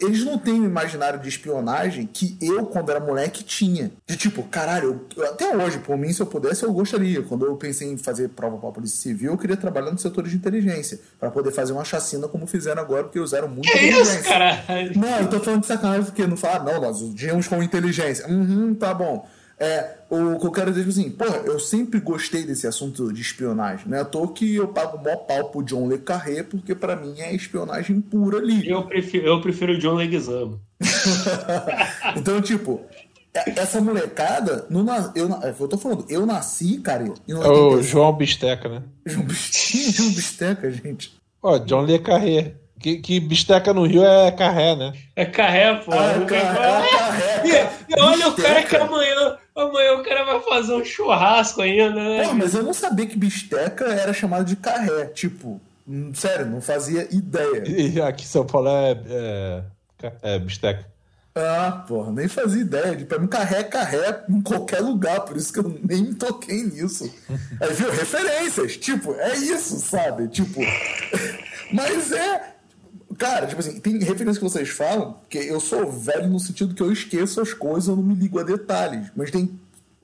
[0.00, 3.90] eles não têm o imaginário de espionagem que eu, quando era moleque, tinha.
[4.06, 7.22] De tipo, caralho, eu, até hoje, por mim, se eu pudesse, eu gostaria.
[7.22, 10.26] Quando eu pensei em fazer prova para a Polícia Civil, eu queria trabalhar no setor
[10.28, 11.00] de inteligência.
[11.18, 14.20] para poder fazer uma chacina como fizeram agora, porque usaram muito que inteligência.
[14.20, 14.98] Isso, caralho?
[14.98, 18.26] Não, eu tô falando de sacanagem porque não fala, não, nós agimos com inteligência.
[18.28, 19.26] Uhum, tá bom.
[19.60, 23.20] É, o que eu quero dizer tipo assim, porra, eu sempre gostei desse assunto de
[23.20, 24.00] espionagem, né?
[24.00, 27.14] À toa que eu pago o maior pau pro John Le Carré, porque para mim
[27.18, 28.68] é espionagem pura ali.
[28.68, 30.60] Eu prefiro, eu prefiro o John Leguizamo.
[32.16, 32.82] então, tipo,
[33.34, 37.04] é, essa molecada, no, eu, é eu tô falando, eu nasci, cara.
[37.28, 38.82] É o João Bisteca, né?
[39.04, 41.18] João Bisteca, João Bisteca, gente.
[41.42, 42.54] Ó, John Le Carré.
[42.80, 44.92] Que, que bisteca no Rio é carré, né?
[45.16, 45.92] É carré, pô.
[45.92, 47.42] Ah, é carré, é carré,
[47.88, 49.17] e, e olha o cara que amanhã,
[50.48, 52.24] fazer um churrasco ainda, né?
[52.24, 55.06] Pô, mas eu não sabia que bisteca era chamado de carré.
[55.06, 57.64] Tipo, hum, sério, não fazia ideia.
[57.66, 59.62] E aqui em São Paulo é,
[60.02, 60.86] é, é bisteca.
[61.38, 62.96] Ah, porra, nem fazia ideia.
[62.96, 66.14] De, pra mim, carré é carré em qualquer lugar, por isso que eu nem me
[66.14, 67.04] toquei nisso.
[67.60, 67.90] Aí, viu?
[67.90, 70.28] Referências, tipo, é isso, sabe?
[70.28, 70.60] Tipo.
[71.72, 72.54] Mas é.
[73.16, 76.82] Cara, tipo assim, tem referências que vocês falam, que eu sou velho no sentido que
[76.82, 79.08] eu esqueço as coisas, eu não me ligo a detalhes.
[79.14, 79.58] Mas tem.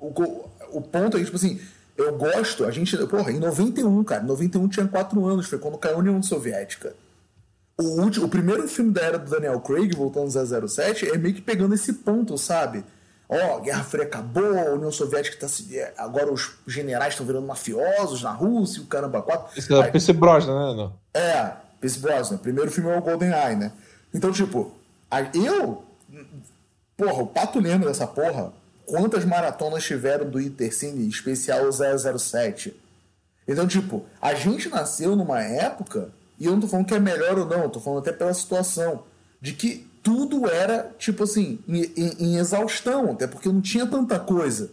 [0.09, 1.61] O, o ponto é, tipo assim,
[1.97, 2.97] eu gosto, a gente.
[3.07, 6.95] Porra, em 91, cara, em 91 tinha 4 anos, foi quando caiu a União Soviética.
[7.79, 11.43] O, último, o primeiro filme da era do Daniel Craig, voltando 007, é meio que
[11.43, 12.85] pegando esse ponto, sabe?
[13.29, 15.81] Ó, oh, Guerra Fria acabou, a União Soviética tá se.
[15.97, 19.59] Agora os generais estão virando mafiosos na Rússia, o caramba, quatro.
[19.59, 20.77] Isso é o PC Brosnan, né?
[20.77, 20.93] Não?
[21.15, 22.39] É, Pierce Brosnan.
[22.39, 23.73] Primeiro filme é o GoldenEye, né?
[24.13, 24.73] Então, tipo,
[25.35, 25.85] eu.
[26.97, 28.53] Porra, o Pato lembra dessa porra.
[28.87, 32.75] Quantas maratonas tiveram do Intercine especial 007?
[33.47, 37.39] Então, tipo, a gente nasceu numa época, e eu não tô falando que é melhor
[37.39, 39.05] ou não, eu tô falando até pela situação,
[39.41, 44.19] de que tudo era, tipo assim, em, em, em exaustão, até porque não tinha tanta
[44.19, 44.71] coisa.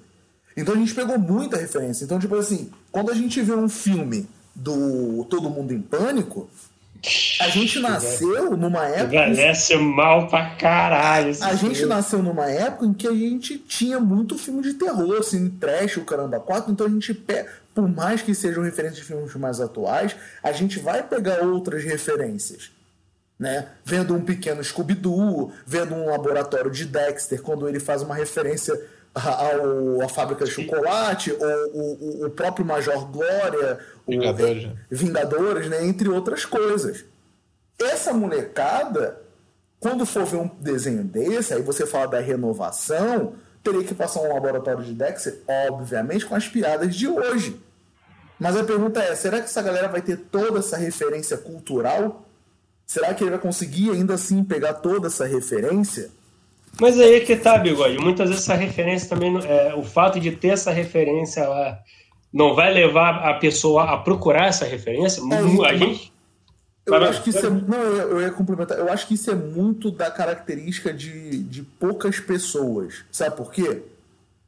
[0.55, 2.03] Então a gente pegou muita referência.
[2.03, 6.49] Então, tipo assim, quando a gente vê um filme do Todo Mundo em Pânico,
[7.39, 9.27] a gente nasceu numa época.
[9.27, 11.35] Envelhece mal pra caralho.
[11.41, 11.93] A gente filme.
[11.93, 16.05] nasceu numa época em que a gente tinha muito filme de terror, assim, trash, o
[16.05, 17.49] caramba 4, então a gente pega.
[17.73, 22.71] Por mais que sejam referências de filmes mais atuais, a gente vai pegar outras referências.
[23.39, 23.67] Né?
[23.83, 28.79] Vendo um pequeno Scooby-Doo, vendo um laboratório de Dexter, quando ele faz uma referência
[29.13, 31.39] ao, a fábrica de chocolate, ou
[31.73, 35.85] o, o, próprio Major Glória, Vingadores, o, Vingadores né?
[35.85, 37.03] entre outras coisas.
[37.79, 39.21] Essa molecada,
[39.79, 44.33] quando for ver um desenho desse, aí você fala da renovação, teria que passar um
[44.33, 47.59] laboratório de Dexter, obviamente, com as piadas de hoje.
[48.39, 52.25] Mas a pergunta é: será que essa galera vai ter toda essa referência cultural?
[52.87, 56.09] Será que ele vai conseguir ainda assim pegar toda essa referência?
[56.81, 57.99] Mas aí é que tá, Bigode.
[57.99, 61.79] Muitas vezes essa referência também, é, o fato de ter essa referência lá,
[62.33, 65.21] não vai levar a pessoa a procurar essa referência?
[65.21, 66.11] É, a gente.
[66.83, 67.49] Eu acho que isso é.
[67.51, 68.79] Não, eu ia complementar.
[68.79, 73.05] Eu acho que isso é muito da característica de, de poucas pessoas.
[73.11, 73.83] Sabe por quê?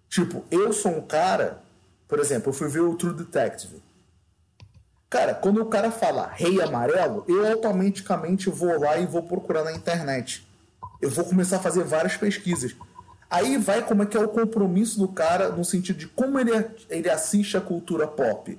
[0.09, 1.61] Tipo, eu sou um cara.
[2.07, 3.75] Por exemplo, eu fui ver o True Detective.
[5.07, 9.71] Cara, quando o cara fala rei amarelo, eu automaticamente vou lá e vou procurar na
[9.71, 10.43] internet
[11.03, 12.73] eu vou começar a fazer várias pesquisas.
[13.29, 16.51] Aí vai como é que é o compromisso do cara no sentido de como ele,
[16.89, 18.57] ele assiste a cultura pop.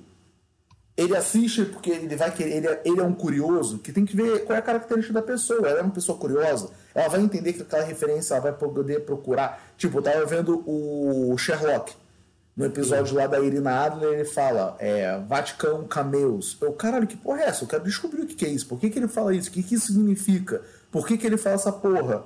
[0.95, 4.15] Ele assiste porque ele vai querer, ele é, ele é um curioso que tem que
[4.15, 5.67] ver qual é a característica da pessoa.
[5.67, 9.61] Ela é uma pessoa curiosa, ela vai entender que aquela referência ela vai poder procurar.
[9.75, 11.93] Tipo, eu tava vendo o Sherlock.
[12.55, 16.55] No episódio lá da Irina Adler, ele fala é, Vaticano Cameus.
[16.61, 17.65] Eu, caralho, que porra é essa?
[17.65, 18.65] Eu quero descobrir o que, que é isso.
[18.65, 19.49] Por que, que ele fala isso?
[19.49, 20.61] O que, que isso significa?
[20.91, 22.23] Por que, que ele fala essa porra?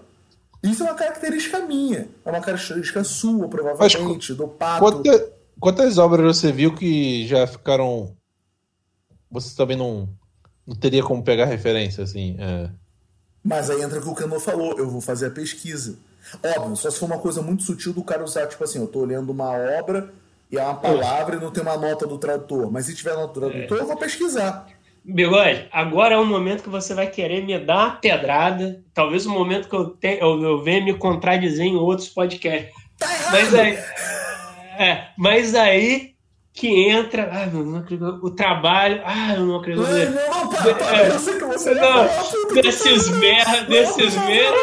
[0.61, 2.07] Isso é uma característica minha.
[2.25, 4.79] É uma característica sua, provavelmente, Mas, do pato.
[4.79, 8.15] Quanta, quantas obras você viu que já ficaram.
[9.31, 10.09] Você também não,
[10.65, 12.35] não teria como pegar referência, assim.
[12.39, 12.69] É...
[13.43, 15.97] Mas aí entra o que o Cano falou, eu vou fazer a pesquisa.
[16.43, 18.99] Óbvio, só se for uma coisa muito sutil do cara usar, tipo assim, eu tô
[18.99, 20.13] olhando uma obra
[20.51, 22.71] e é uma palavra e não tem uma nota do tradutor.
[22.71, 23.81] Mas se tiver nota do tradutor, é.
[23.81, 24.67] eu vou pesquisar.
[25.03, 28.83] Bigode, agora é o momento que você vai querer me dar uma pedrada.
[28.93, 32.73] Talvez o momento que eu, te, eu, eu venha me contradizer em outros podcasts.
[32.97, 33.77] Tá mas aí,
[34.77, 36.13] é, mas aí
[36.53, 37.29] que entra.
[37.31, 38.19] Ah, não acredito.
[38.21, 39.01] O trabalho.
[39.05, 39.87] Ah, eu não acredito.
[39.87, 44.57] Não, não, não, é, eu sei que você não, desses merda, desses merda.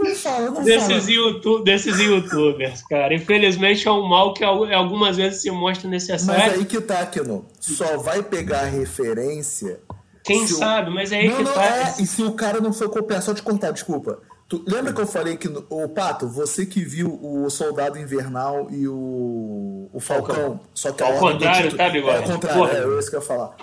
[0.00, 3.14] Não desses, YouTube, desses youtubers, cara.
[3.14, 6.42] Infelizmente é um mal que algumas vezes se mostra necessário.
[6.42, 7.44] Mas aí que tá, Kino.
[7.60, 9.80] Só vai pegar referência
[10.24, 10.94] Quem sabe, o...
[10.94, 11.64] mas é aí não, que não, tá.
[11.64, 14.18] É, e se o cara não foi copiar, só te cortar, desculpa.
[14.48, 18.88] Tu, lembra que eu falei que, o Pato, você que viu o Soldado Invernal e
[18.88, 22.16] o, o Falcão, só que ao contrário, tá, Bigode?
[22.16, 22.72] É, ao contrário, Porra.
[22.72, 23.56] é, é isso que eu ia falar.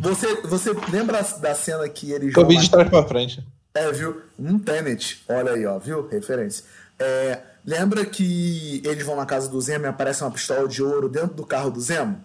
[0.00, 2.40] Você, você lembra da cena que ele joga.
[2.40, 3.44] Eu vi de trás pra frente.
[3.74, 4.22] É, viu?
[4.38, 6.06] Um Tenet, olha aí, ó, viu?
[6.08, 6.64] Referência.
[6.98, 11.08] É, lembra que eles vão na casa do Zemo e aparece uma pistola de ouro
[11.08, 12.22] dentro do carro do Zemo?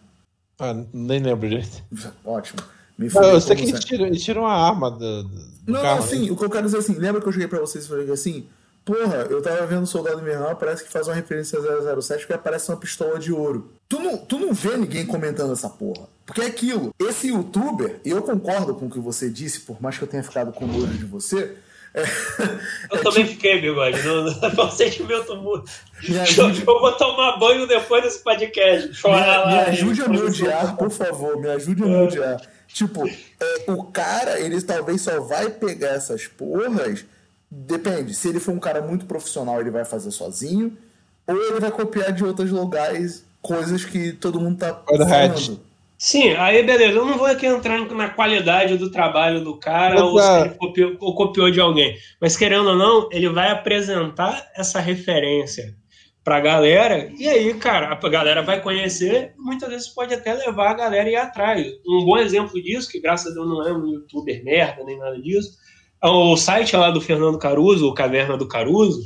[0.60, 1.84] Ah, nem lembro direito.
[2.26, 2.60] Ótimo.
[2.98, 6.00] Me não, eu sei que eles tiram, eles tiram a arma do, do Não, carro,
[6.04, 6.32] assim, né?
[6.32, 8.10] o que eu quero dizer é assim, lembra que eu joguei pra vocês e falei
[8.12, 8.48] assim,
[8.88, 12.34] porra, eu tava vendo o Soldado Invernal, parece que faz uma referência a 007 porque
[12.34, 13.70] aparece uma pistola de ouro.
[13.90, 16.08] Tu não, tu não vê ninguém comentando essa porra.
[16.26, 16.96] Porque é aquilo.
[16.98, 20.24] Esse youtuber, e eu concordo com o que você disse, por mais que eu tenha
[20.24, 21.58] ficado com nojo de você,
[21.94, 22.02] é,
[22.92, 23.36] eu é também tipo...
[23.36, 23.98] fiquei, bigode.
[24.04, 25.70] Não, sentimento muito.
[26.22, 26.64] Ajude...
[26.66, 28.94] Eu, vou tomar banho depois desse podcast.
[28.94, 31.38] Chorar me, me ajude a me odiar, por favor.
[31.42, 32.42] Me ajude a me odiar.
[32.70, 37.06] Tipo, é, o cara, ele talvez só vai pegar essas porras.
[37.50, 38.14] Depende.
[38.14, 40.78] Se ele for um cara muito profissional, ele vai fazer sozinho.
[41.26, 45.60] Ou ele vai copiar de outros lugares coisas que todo mundo tá falando.
[45.98, 46.98] Sim, aí beleza.
[46.98, 50.98] Eu não vou aqui entrar na qualidade do trabalho do cara ou se ele copiou,
[51.00, 51.98] ou copiou de alguém.
[52.22, 55.76] Mas querendo ou não, ele vai apresentar essa referência
[56.24, 57.10] pra galera.
[57.18, 59.34] E aí, cara, a galera vai conhecer.
[59.38, 61.66] Muitas vezes pode até levar a galera a ir atrás.
[61.88, 65.20] Um bom exemplo disso, que graças a Deus não é um youtuber merda nem nada
[65.20, 65.58] disso,
[66.02, 69.02] o site lá do Fernando Caruso, o Caverna do Caruso,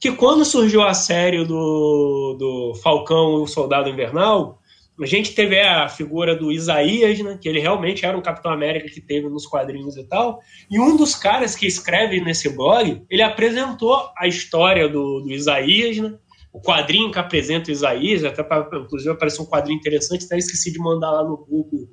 [0.00, 4.60] que quando surgiu a série do, do Falcão e o Soldado Invernal
[5.02, 8.88] a gente teve a figura do Isaías, né, que ele realmente era um Capitão América
[8.88, 10.40] que teve nos quadrinhos e tal.
[10.70, 15.98] E um dos caras que escreve nesse blog, ele apresentou a história do, do Isaías,
[15.98, 16.14] né,
[16.50, 20.72] o quadrinho que apresenta o Isaías, até pra, inclusive apareceu um quadrinho interessante, até esqueci
[20.72, 21.88] de mandar lá no Google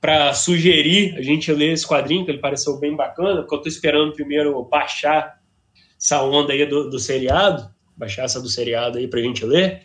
[0.00, 3.72] para sugerir a gente ler esse quadrinho, que ele pareceu bem bacana, porque eu estou
[3.72, 5.38] esperando primeiro baixar
[5.98, 9.82] essa onda aí do, do seriado, baixar essa do seriado aí para a gente ler.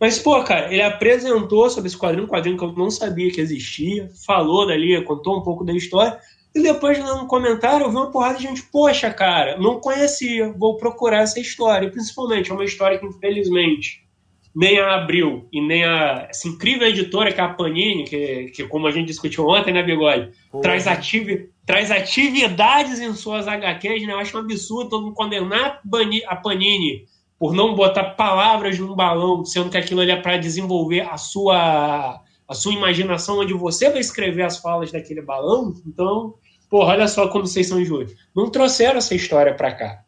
[0.00, 3.40] Mas, pô, cara, ele apresentou sobre esse quadrinho, um quadrinho que eu não sabia que
[3.40, 6.18] existia, falou dali, contou um pouco da história,
[6.52, 10.76] e depois no comentário eu vi uma porrada de gente, poxa, cara, não conhecia, vou
[10.76, 11.86] procurar essa história.
[11.86, 14.01] E, principalmente, é uma história que, infelizmente,
[14.54, 18.64] nem a Abril e nem a essa incrível editora que é a Panini, que, que
[18.64, 24.12] como a gente discutiu ontem, né, Bigode, traz, ativi, traz atividades em suas HQs, né?
[24.12, 25.80] Eu acho um absurdo todo mundo condenar
[26.26, 27.06] a Panini
[27.38, 32.22] por não botar palavras num balão, sendo que aquilo ali é para desenvolver a sua,
[32.46, 35.74] a sua imaginação, onde você vai escrever as falas daquele balão.
[35.84, 36.34] Então,
[36.70, 38.14] porra, olha só como vocês são injúrios.
[38.32, 40.04] Não trouxeram essa história para cá.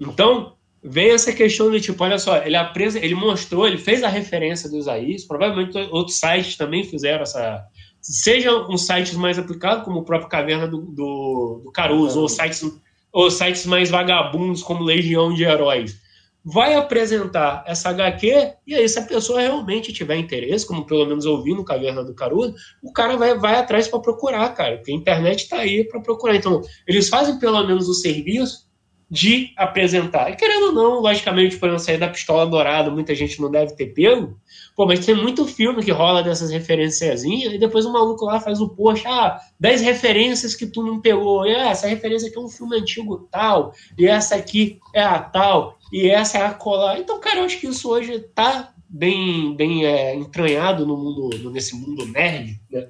[0.00, 4.08] Então, vem essa questão de tipo, olha só, ele, apresa, ele mostrou, ele fez a
[4.08, 7.64] referência do Isaías, provavelmente outros sites também fizeram essa.
[8.00, 12.62] Seja um sites mais aplicados, como o próprio Caverna do, do, do Caruso, ou sites,
[13.10, 16.04] ou sites mais vagabundos, como Legião de Heróis
[16.44, 21.24] vai apresentar essa HQ, e aí, se a pessoa realmente tiver interesse, como pelo menos
[21.24, 24.92] eu vi no Caverna do Caruso, o cara vai, vai atrás para procurar, cara, porque
[24.92, 26.36] a internet está aí para procurar.
[26.36, 28.68] Então, eles fazem pelo menos o serviço
[29.10, 30.30] de apresentar.
[30.30, 33.86] E querendo ou não, logicamente, por sair da pistola dourada, muita gente não deve ter
[33.86, 34.38] pego,
[34.76, 38.60] Pô, mas tem muito filme que rola dessas referenciazinhas e depois o maluco lá faz
[38.60, 41.46] o post, ah, 10 referências que tu não pegou.
[41.46, 45.20] E, ah, essa referência aqui é um filme antigo tal, e essa aqui é a
[45.20, 46.98] tal, e essa é a colar.
[46.98, 51.76] Então, cara, eu acho que isso hoje tá bem, bem é, entranhado no mundo, nesse
[51.76, 52.88] mundo nerd, né?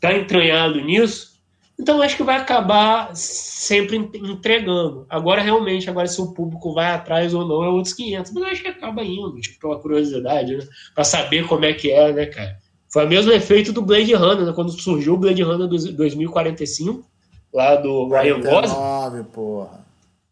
[0.00, 1.35] Tá entranhado nisso.
[1.78, 5.06] Então acho que vai acabar sempre entregando.
[5.10, 8.32] Agora, realmente, agora se o público vai atrás ou não é outros 500.
[8.32, 10.66] Mas acho que acaba indo, tipo, pela curiosidade, né?
[10.94, 12.56] Pra saber como é que é, né, cara?
[12.88, 14.52] Foi o mesmo efeito do Blade Runner, né?
[14.54, 17.04] Quando surgiu o Blade Runner 2045,
[17.52, 19.24] lá do Ryan Gosling.
[19.24, 19.86] porra.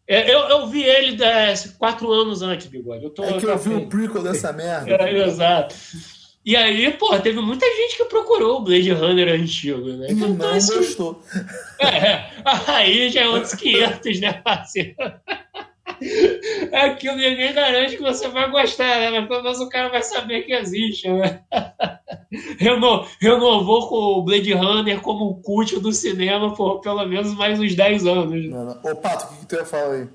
[0.07, 3.05] É, eu, eu vi ele é, quatro anos antes, Bigode.
[3.05, 4.91] Eu tô, é que eu vi o prequel dessa merda.
[4.91, 5.75] É, exato.
[6.45, 10.09] E aí, pô, teve muita gente que procurou o Blade Runner antigo, né?
[10.11, 11.23] E não assim, gostou.
[11.81, 12.31] É,
[12.71, 14.95] aí já é outros 500, né, parceiro?
[16.73, 19.11] Aquilo ninguém garante que você vai gostar, né?
[19.11, 21.41] Mas pelo menos o cara vai saber que existe, né?
[22.59, 27.75] Reno, renovou com o Blade Runner como cult do cinema por pelo menos mais uns
[27.75, 28.51] 10 anos.
[28.51, 28.81] Não, não.
[28.83, 30.09] Ô, Pato, o que, que tu ia falar aí?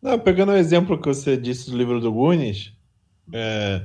[0.00, 2.72] Não, pegando o exemplo que você disse do livro do Gunis,
[3.32, 3.82] é,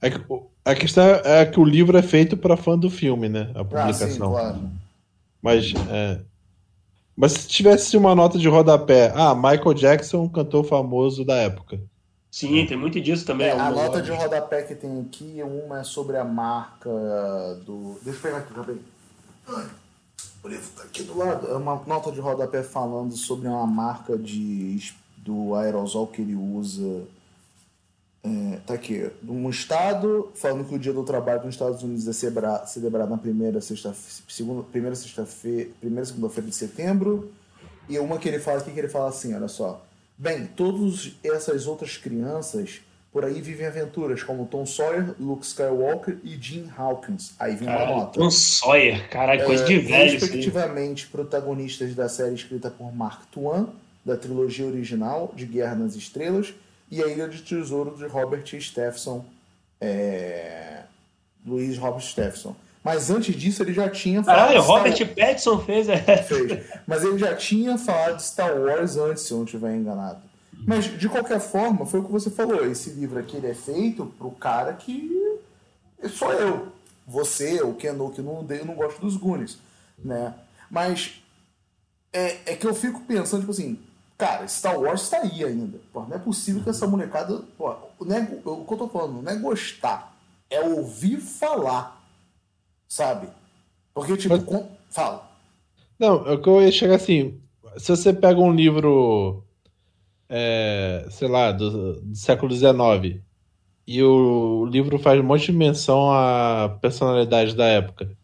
[0.00, 0.18] é que
[0.64, 3.50] a questão é que o livro é feito para fã do filme, né?
[3.54, 4.06] A publicação.
[4.06, 4.70] Ah, sim, claro.
[5.42, 6.20] Mas, é...
[7.16, 11.80] mas se tivesse uma nota de rodapé, ah, Michael Jackson, cantor famoso da época.
[12.30, 13.48] Sim, tem muito disso também.
[13.48, 16.88] É, a nota de rodapé que tem aqui, uma é sobre a marca
[17.66, 17.98] do.
[18.04, 18.78] Deixa eu pegar aqui, acabei.
[20.42, 21.48] O livro tá aqui do lado.
[21.48, 27.02] É uma nota de rodapé falando sobre uma marca de, do aerosol que ele usa.
[28.22, 29.10] É, tá aqui.
[29.26, 33.60] Um estado falando que o dia do trabalho nos Estados Unidos é celebrado na primeira
[33.60, 33.94] sexta
[34.28, 37.32] segunda primeira sexta-feira primeira segunda-feira de setembro
[37.88, 39.82] e uma que ele fala aqui que ele fala assim olha só
[40.18, 46.36] bem todas essas outras crianças por aí vivem aventuras como Tom Sawyer, Luke Skywalker e
[46.40, 47.32] Jim Hawkins.
[47.40, 48.20] Aí vem uma nota.
[48.20, 50.12] Tom Sawyer, caralho, coisa é, de velho.
[50.12, 53.66] Respectivamente, protagonistas da série escrita por Mark Twain,
[54.04, 56.54] da trilogia original de Guerra nas Estrelas,
[56.90, 59.24] e A Ilha de Tesouro de Robert Stephenson.
[59.80, 60.82] É...
[61.46, 62.54] Luiz Robert Stephenson.
[62.82, 64.48] Mas antes disso ele já tinha falado.
[64.48, 65.08] Caralho, Robert Star...
[65.08, 66.22] Pattinson fez, é.
[66.22, 66.66] fez.
[66.86, 70.20] Mas ele já tinha falado de Star Wars antes, se eu não estiver enganado.
[70.66, 72.64] Mas, de qualquer forma, foi o que você falou.
[72.66, 75.10] Esse livro aqui ele é feito pro cara que.
[76.08, 76.68] Sou eu.
[77.06, 79.58] Você, o Keno, que não, eu não gosto dos Goonies.
[79.98, 80.34] Né?
[80.70, 81.22] Mas
[82.12, 83.78] é, é que eu fico pensando, tipo assim,
[84.20, 85.78] cara, Star Wars está aí ainda.
[85.92, 87.42] Pô, não é possível que essa molecada.
[87.56, 90.16] Pô, não é, o que eu tô falando não é gostar,
[90.48, 92.00] é ouvir falar.
[92.86, 93.28] Sabe?
[93.94, 94.44] Porque, tipo, Mas...
[94.44, 94.68] com...
[94.90, 95.28] fala.
[95.98, 97.40] Não, é que eu ia chegar assim.
[97.76, 99.44] Se você pega um livro
[100.30, 103.20] é, sei lá, do, do século XIX.
[103.86, 108.16] E o livro faz um monte de menção à personalidade da época.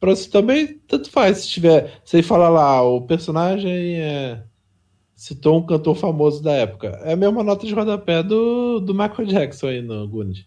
[0.00, 1.38] Pra você também, tanto faz.
[1.38, 2.00] Se tiver.
[2.04, 4.42] Você fala lá, o personagem é,
[5.14, 6.98] citou um cantor famoso da época.
[7.04, 10.40] É a mesma nota de rodapé do, do Michael Jackson aí no Gund.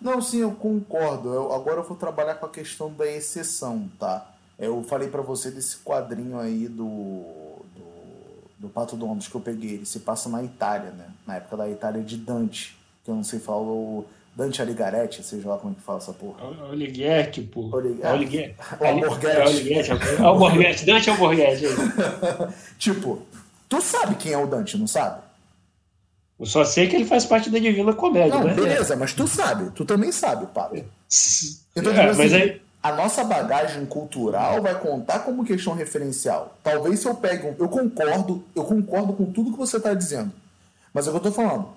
[0.00, 1.34] Não, sim, eu concordo.
[1.34, 4.34] Eu, agora eu vou trabalhar com a questão da exceção, tá?
[4.58, 7.56] Eu falei para você desse quadrinho aí do
[8.58, 11.08] do Pato Donald que eu peguei, ele se passa na Itália, né?
[11.26, 14.04] Na época da Itália de Dante, que eu não sei falar o
[14.36, 16.36] Dante Alighieri, seja lá como é que fala essa porra.
[16.70, 17.78] Alighieri, porra.
[18.04, 18.54] Alighieri.
[18.78, 20.22] O Alborguete.
[20.22, 21.64] Alborguete, Dante Alborguete.
[22.78, 23.22] tipo,
[23.66, 25.22] tu sabe quem é o Dante, não sabe?
[26.38, 28.52] Eu só sei que ele faz parte da Divina Comédia, não, né?
[28.52, 30.84] Beleza, mas tu sabe, tu também sabe, Pablo.
[31.74, 36.58] Então, é, tipo mas assim, aí a nossa bagagem cultural vai contar como questão referencial.
[36.62, 37.54] Talvez se eu pegue um.
[37.58, 40.30] Eu concordo, eu concordo com tudo que você está dizendo.
[40.92, 41.68] Mas é o que eu estou falando.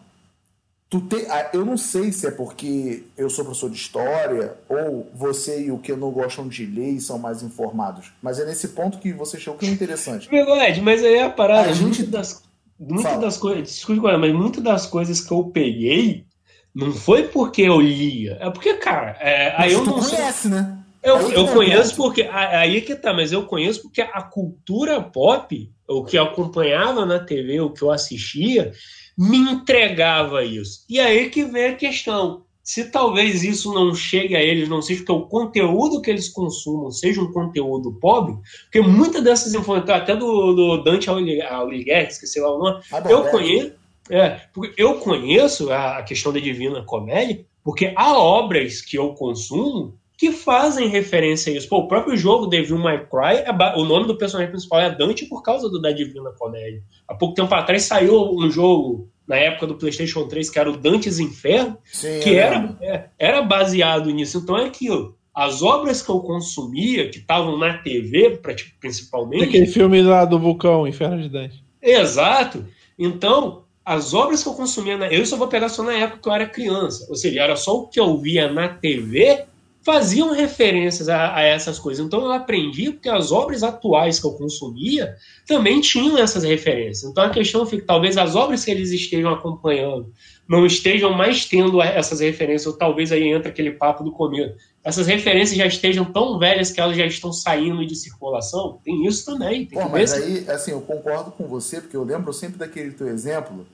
[0.90, 5.66] Tu te, eu não sei se é porque eu sou professor de história ou você
[5.66, 8.12] e o que não gostam de ler e são mais informados.
[8.24, 10.28] Mas é nesse ponto que você achou que é interessante.
[10.32, 11.70] Bigode, mas aí é a parada.
[11.70, 12.02] A gente...
[12.02, 12.42] das,
[12.80, 13.68] muito das coisas.
[13.68, 16.26] Desculpa, mas muitas das coisas que eu peguei
[16.74, 18.40] não foi porque eu lia.
[18.40, 19.16] É porque, cara.
[19.20, 20.52] É, aí eu tu não conhece, sei...
[20.52, 20.80] né?
[21.04, 22.24] Eu, eu conheço porque.
[22.24, 27.20] Aí que tá, mas eu conheço porque a cultura pop, o que eu acompanhava na
[27.20, 28.74] TV, o que eu assistia,
[29.20, 30.86] me entregava isso.
[30.88, 32.46] E aí que vem a questão.
[32.64, 36.90] Se talvez isso não chegue a eles, não seja que o conteúdo que eles consumam
[36.92, 42.56] seja um conteúdo pobre, porque muitas dessas informações, até do, do Dante Alighieri, esqueci lá
[42.56, 43.74] o nome, ah, eu conheço,
[44.10, 49.98] é, porque eu conheço a questão da Divina Comédia, porque há obras que eu consumo
[50.20, 51.70] que fazem referência a isso.
[51.70, 55.26] Pô, o próprio jogo Devil May Cry, é o nome do personagem principal é Dante
[55.26, 56.84] por causa do da Divina Comédia.
[57.08, 60.76] Há pouco tempo atrás saiu um jogo na época do PlayStation 3 que era o
[60.76, 64.40] Dante's Inferno, Sim, que era, é, era baseado nisso.
[64.40, 65.16] Então é aquilo.
[65.34, 68.42] As obras que eu consumia, que estavam na TV,
[68.82, 69.46] principalmente.
[69.46, 71.64] Aquele filme lá do vulcão, Inferno de Dante.
[71.82, 72.66] Exato.
[72.98, 76.28] Então, as obras que eu consumia, na, eu só vou pegar só na época que
[76.28, 77.08] eu era criança.
[77.10, 79.46] Ou seja, era só o que eu via na TV
[79.90, 82.06] faziam referências a, a, essas coisas.
[82.06, 85.16] Então eu aprendi porque as obras atuais que eu consumia
[85.48, 87.10] também tinham essas referências.
[87.10, 90.14] Então a questão fica, talvez as obras que eles estejam acompanhando
[90.48, 94.56] não estejam mais tendo essas referências, ou talvez aí entra aquele papo do começo.
[94.84, 98.80] Essas referências já estejam tão velhas que elas já estão saindo de circulação.
[98.84, 99.66] Tem isso também.
[99.66, 103.08] Tem Pô, mas aí, assim, eu concordo com você, porque eu lembro sempre daquele teu
[103.08, 103.66] exemplo.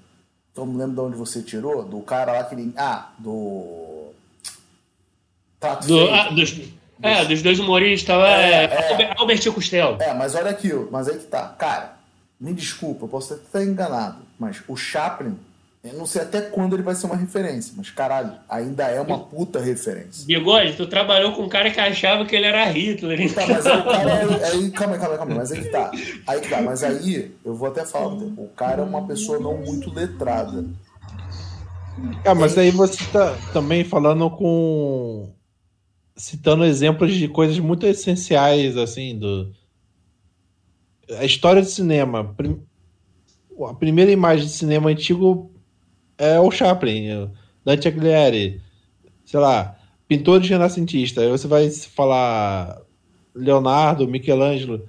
[0.51, 2.73] Então, não lembro de onde você tirou, do cara lá que.
[2.77, 4.04] Ah, do
[5.73, 6.67] do, ah, dos, dos,
[7.01, 9.97] é, dos dois humoristas é, é, é, Albertinho Costello.
[9.99, 11.47] É, mas olha aquilo, mas aí que tá.
[11.57, 11.97] Cara,
[12.39, 15.37] me desculpa, eu posso até estar enganado, mas o Chaplin,
[15.83, 19.19] eu não sei até quando ele vai ser uma referência, mas caralho, ainda é uma
[19.19, 20.25] puta referência.
[20.25, 23.21] Bigode, tu trabalhou com um cara que achava que ele era Hitler.
[23.21, 23.45] Então.
[23.45, 25.91] Tá, mas aí o cara é, aí, calma, calma, calma, mas aí que tá.
[26.27, 29.57] Aí que tá, mas aí eu vou até falar, o cara é uma pessoa não
[29.57, 30.65] muito letrada.
[32.25, 35.29] Ah, mas aí você tá também falando com
[36.15, 39.51] citando exemplos de coisas muito essenciais, assim, do.
[41.17, 42.35] A história do cinema.
[43.67, 45.51] A primeira imagem de cinema antigo
[46.17, 47.29] é o Chaplin,
[47.63, 48.61] Dante Alighieri,
[49.25, 51.23] sei lá, pintores renascentistas.
[51.23, 52.81] Aí você vai falar
[53.33, 54.87] Leonardo, Michelangelo.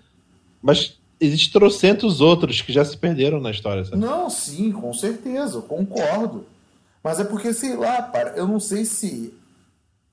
[0.63, 3.99] Mas existem trocentos outros que já se perderam na história, sabe?
[3.99, 6.47] Não, sim, com certeza, eu concordo.
[7.03, 9.33] Mas é porque, sei lá, para, eu não sei se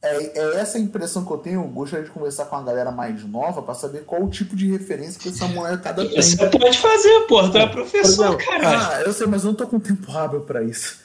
[0.04, 1.62] é, é, essa a impressão que eu tenho.
[1.62, 4.70] Eu gostaria de conversar com a galera mais nova para saber qual o tipo de
[4.70, 6.22] referência que essa molecada tem.
[6.22, 7.50] Você pode fazer, pô.
[7.50, 8.98] Tu é professor, cara.
[8.98, 11.02] Ah, eu sei, mas eu não tô com tempo hábil para isso.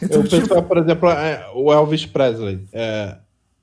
[0.00, 0.48] Então, eu tipo...
[0.48, 2.66] penso, por exemplo, é, o Elvis Presley.
[2.72, 3.16] É,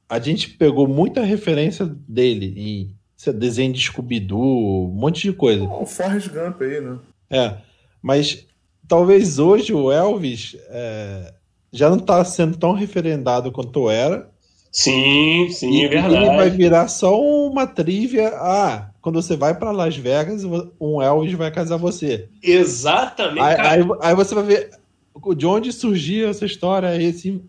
[0.09, 2.97] a gente pegou muita referência dele em
[3.33, 5.63] desenho de Scooby-Doo, um monte de coisa.
[5.63, 6.97] o Forrest Gump aí, né?
[7.29, 7.57] É,
[8.01, 8.45] mas
[8.87, 11.33] talvez hoje o Elvis é,
[11.71, 14.29] já não está sendo tão referendado quanto era.
[14.77, 16.15] Sim, sim, e, é verdade.
[16.17, 18.27] Ele vai virar só uma trivia.
[18.35, 20.43] Ah, quando você vai para Las Vegas,
[20.79, 22.29] um Elvis vai casar você.
[22.43, 23.41] Exatamente.
[23.41, 24.69] Aí, aí, aí, você vai ver
[25.35, 26.95] de onde surgiu essa história.
[27.01, 27.41] Esse,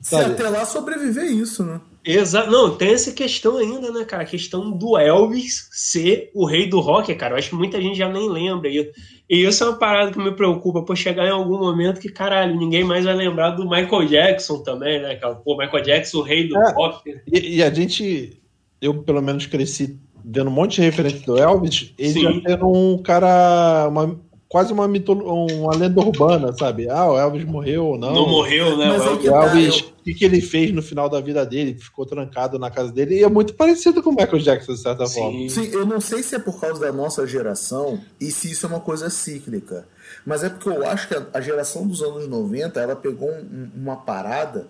[0.00, 1.80] Se até lá sobreviver isso, né?
[2.04, 2.50] Exato.
[2.50, 4.22] Não, tem essa questão ainda, né, cara?
[4.22, 7.34] A questão do Elvis ser o rei do rock, cara.
[7.34, 8.68] Eu acho que muita gente já nem lembra.
[8.68, 8.92] E,
[9.28, 12.58] e isso é uma parada que me preocupa, por chegar em algum momento que, caralho,
[12.58, 15.14] ninguém mais vai lembrar do Michael Jackson também, né?
[15.16, 17.20] Que, pô, Michael Jackson, o rei do é, rock.
[17.32, 18.38] E, e, a gente,
[18.82, 22.22] eu pelo menos cresci vendo um monte de referência do Elvis, ele Sim.
[22.22, 24.18] já tendo um cara, uma,
[24.54, 26.88] quase uma, mitolo uma lenda urbana, sabe?
[26.88, 28.14] Ah, o Elvis morreu ou não.
[28.14, 28.86] Não morreu, né?
[28.86, 31.76] Mas o Elvis, Elvis o que, que ele fez no final da vida dele?
[31.76, 33.16] Ficou trancado na casa dele.
[33.16, 35.14] E é muito parecido com o Michael Jackson, de certa Sim.
[35.14, 35.48] forma.
[35.48, 38.68] Sim, eu não sei se é por causa da nossa geração e se isso é
[38.68, 39.88] uma coisa cíclica.
[40.24, 43.96] Mas é porque eu acho que a, geração dos anos 90 ela pegou um, uma
[43.96, 44.68] parada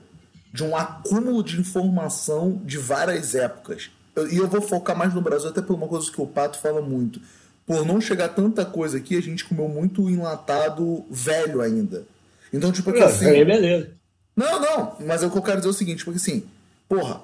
[0.51, 3.91] de um acúmulo de informação de várias épocas.
[4.33, 6.81] E eu vou focar mais no Brasil, até por uma coisa que o Pato fala
[6.81, 7.21] muito
[7.67, 12.05] por não chegar tanta coisa aqui, a gente comeu muito enlatado velho ainda.
[12.53, 13.27] Então, tipo, porque, assim.
[13.27, 13.91] Aí beleza.
[14.37, 16.43] Não, não, mas é o que eu quero dizer é o seguinte, porque assim,
[16.89, 17.21] porra,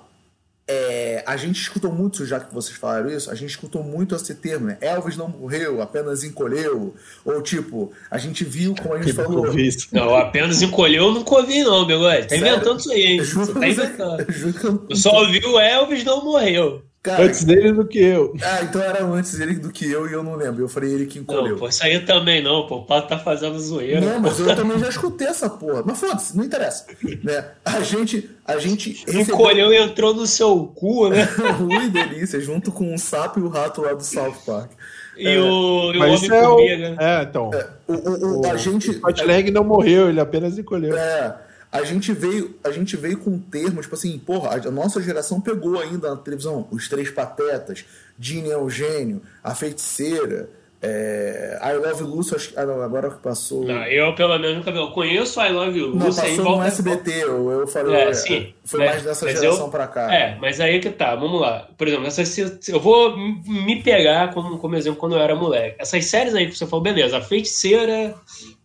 [0.72, 4.32] é, a gente escutou muito, já que vocês falaram isso, a gente escutou muito esse
[4.36, 4.78] termo, né?
[4.80, 6.94] Elvis não morreu, apenas encolheu.
[7.24, 9.46] Ou tipo, a gente viu, como a gente falou.
[9.90, 13.24] Não, apenas encolheu, eu nunca ouvi, não, meu Tá inventando isso aí, hein?
[13.24, 14.20] Você tá inventando.
[14.20, 16.84] Eu, eu só ouvi o Elvis não morreu.
[17.02, 18.34] Cara, antes dele do que eu.
[18.42, 20.62] Ah, então era antes dele do que eu e eu não lembro.
[20.62, 21.52] Eu falei ele que encolheu.
[21.52, 22.76] Não, pô, isso aí também não, pô.
[22.76, 24.02] O Pato tá fazendo zoeira.
[24.02, 25.82] Não, mas eu também já escutei essa porra.
[25.82, 26.84] Mas foda-se, não interessa.
[27.24, 27.52] Né?
[27.64, 28.28] A gente.
[28.44, 29.22] A gente recebeu...
[29.22, 31.26] Encolheu e entrou no seu cu, né?
[31.58, 34.70] Ui, delícia, junto com o sapo e o rato lá do South Park.
[35.16, 36.78] E é, o, e o homem é, o...
[36.78, 36.96] né?
[36.98, 37.50] é, então.
[37.54, 38.90] É, o, o, o, a gente.
[38.90, 40.94] O não morreu, ele apenas encolheu.
[40.94, 45.00] É a gente veio a gente veio com um termo, tipo assim, porra, a nossa
[45.02, 47.84] geração pegou ainda na televisão os Três Patetas,
[48.18, 50.48] Dini Eugênio, A Feiticeira,
[50.82, 53.64] é, I Love Lucy, acho, ah, não, agora que passou.
[53.66, 54.78] Não, eu pelo menos nunca vi.
[54.78, 55.98] Eu conheço I Love Lucy.
[55.98, 57.94] Não, passou no SBT, eu, eu falei.
[57.94, 58.86] É, sim, foi né?
[58.86, 60.12] mais dessa geração eu, pra cá.
[60.12, 61.68] É, mas aí que tá, vamos lá.
[61.76, 65.76] Por exemplo, essas, eu vou me pegar como, como exemplo quando eu era moleque.
[65.78, 68.14] Essas séries aí que você falou, beleza, A Feiticeira,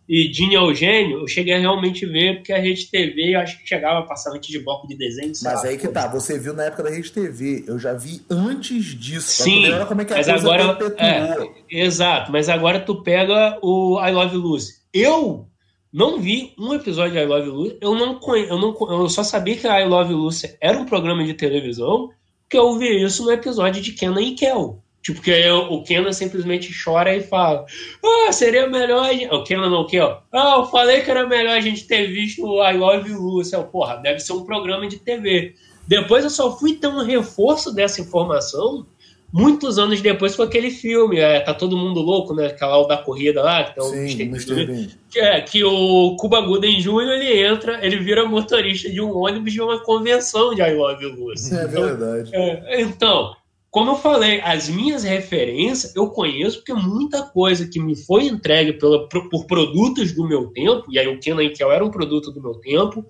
[0.08, 3.68] e Dini Eugênio, eu cheguei a realmente ver, porque a Rede TV eu acho que
[3.68, 5.32] chegava a passar antes de bloco de desenho.
[5.42, 8.84] Mas aí que tá, você viu na época da Rede TV, eu já vi antes
[8.94, 9.42] disso.
[9.42, 14.12] Sim, como é que a mas agora, é, Exato, mas agora tu pega o I
[14.12, 14.74] Love Lucy.
[14.94, 15.48] Eu
[15.92, 19.56] não vi um episódio de I Love Lucy, eu não, eu não eu só sabia
[19.56, 22.10] que I Love Lucy era um programa de televisão,
[22.42, 24.80] porque eu vi isso no episódio de Kenan e Kel.
[25.06, 27.64] Tipo, que o Kenan simplesmente chora e fala:
[28.04, 29.08] Ah, seria melhor.
[29.30, 30.18] O Kenan não, o que, ó?
[30.32, 33.56] Ah, eu falei que era melhor a gente ter visto o I Love Lucy.
[33.70, 35.54] Porra, deve ser um programa de TV.
[35.86, 38.84] Depois eu só fui ter um reforço dessa informação
[39.32, 42.46] muitos anos depois com aquele filme, é, Tá Todo Mundo Louco, né?
[42.46, 44.88] Aquela da corrida lá, que, é o Sim, Mr.
[45.08, 47.12] que, é, que o Cuba Gooden Jr.
[47.12, 51.54] ele entra, ele vira motorista de um ônibus de uma convenção de I Love Lucy.
[51.54, 52.30] É então, verdade.
[52.34, 53.36] É, então,
[53.76, 58.72] como eu falei, as minhas referências eu conheço porque muita coisa que me foi entregue
[58.72, 62.40] pela, por produtos do meu tempo, e aí o Kenan Kel era um produto do
[62.40, 63.04] meu tempo,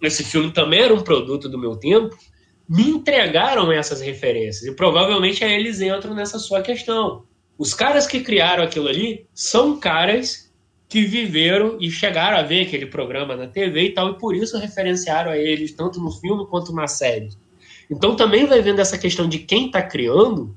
[0.00, 2.16] esse filme também era um produto do meu tempo,
[2.66, 4.64] me entregaram essas referências.
[4.64, 7.24] E provavelmente aí eles entram nessa sua questão.
[7.58, 10.50] Os caras que criaram aquilo ali são caras
[10.88, 14.56] que viveram e chegaram a ver aquele programa na TV e tal, e por isso
[14.56, 17.28] referenciaram a eles tanto no filme quanto na série.
[17.90, 20.56] Então também vai vendo essa questão de quem está criando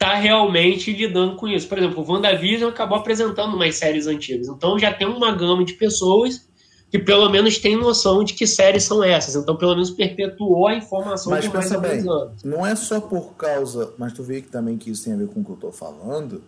[0.00, 1.68] está realmente lidando com isso.
[1.68, 4.48] Por exemplo, o WandaVision acabou apresentando umas séries antigas.
[4.48, 6.48] Então já tem uma gama de pessoas
[6.90, 9.36] que pelo menos tem noção de que séries são essas.
[9.36, 12.42] Então, pelo menos perpetuou a informação mas, mais bem, anos.
[12.42, 13.92] Não é só por causa.
[13.96, 15.70] Mas tu vê que também que isso tem a ver com o que eu tô
[15.70, 16.42] falando.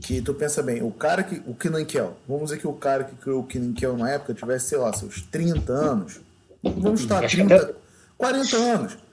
[0.00, 1.42] Que tu pensa bem, o cara que.
[1.46, 1.84] O Kenan
[2.26, 5.20] vamos dizer que o cara que criou o Kenan na época tivesse, sei lá, seus
[5.20, 6.20] 30 anos.
[6.62, 7.76] Vamos estar 30,
[8.16, 9.03] 40 anos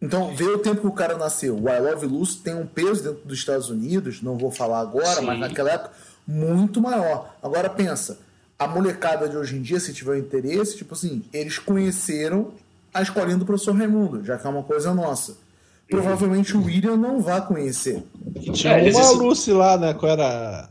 [0.00, 1.56] Então, vê o tempo que o cara nasceu.
[1.56, 5.20] O I Love Lucy tem um peso dentro dos Estados Unidos, não vou falar agora,
[5.20, 5.26] Sim.
[5.26, 5.92] mas naquela época,
[6.26, 7.34] muito maior.
[7.42, 8.18] Agora pensa,
[8.58, 12.52] a molecada de hoje em dia, se tiver interesse, tipo assim, eles conheceram
[12.92, 15.36] a escolinha do professor Raimundo, já que é uma coisa nossa.
[15.88, 18.02] Provavelmente o William não vai conhecer.
[18.52, 19.94] tinha é, uma Lucy lá, né?
[19.94, 20.68] Qual era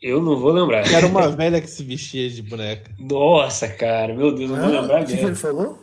[0.00, 0.86] eu não vou lembrar.
[0.92, 2.90] Era uma velha que se vestia de boneca.
[2.98, 5.02] Nossa, cara, meu Deus, não ah, vou lembrar.
[5.02, 5.78] O que, que, ele falou?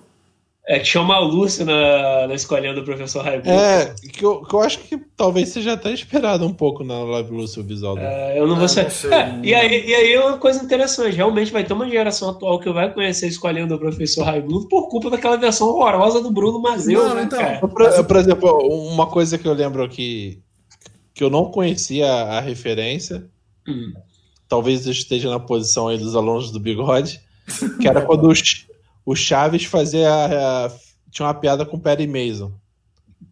[0.67, 3.51] É, tinha uma Lúcio na, na escolinha do professor Raimundo.
[3.51, 7.31] É, que eu, que eu acho que talvez seja até esperado um pouco na Live
[7.31, 8.07] Lúcio o visual dele.
[8.07, 9.13] É, eu não vou ah, saber.
[9.13, 12.59] É, e, aí, e aí é uma coisa interessante, realmente vai ter uma geração atual
[12.59, 16.59] que vai conhecer a escolinha do professor Raimundo por culpa daquela versão horrorosa do Bruno
[16.59, 17.59] Mazeu, né, então, cara?
[17.59, 18.49] Por, por, exemplo,
[18.91, 20.39] uma coisa que eu lembro que,
[21.13, 23.29] que eu não conhecia a referência,
[23.67, 23.93] hum.
[24.49, 27.21] talvez eu esteja na posição aí dos alunos do Bigode,
[27.79, 28.65] que era quando os
[29.05, 30.09] o Chaves fazia.
[30.09, 30.71] A,
[31.11, 32.51] tinha uma piada com o Perry Mason.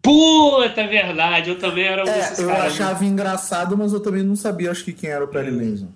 [0.01, 3.99] Puta, é verdade, eu também era um é, desses Eu caras, achava engraçado, mas eu
[3.99, 5.71] também não sabia, acho que quem era o Perry hum.
[5.71, 5.87] Mason.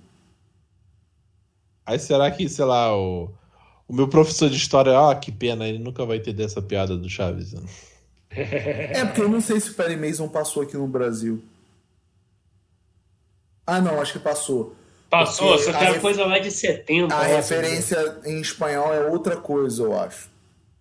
[1.86, 3.30] Aí será que, sei lá, o,
[3.88, 7.10] o meu professor de história, ah, que pena, ele nunca vai ter dessa piada do
[7.10, 7.54] Chaves.
[7.54, 7.62] Né?
[8.32, 11.42] é, porque eu não sei se o Perry Mason passou aqui no Brasil.
[13.66, 14.76] Ah, não, acho que passou.
[15.10, 17.16] Passou, só que era coisa lá de 70.
[17.16, 20.30] A referência em espanhol é outra coisa, eu acho.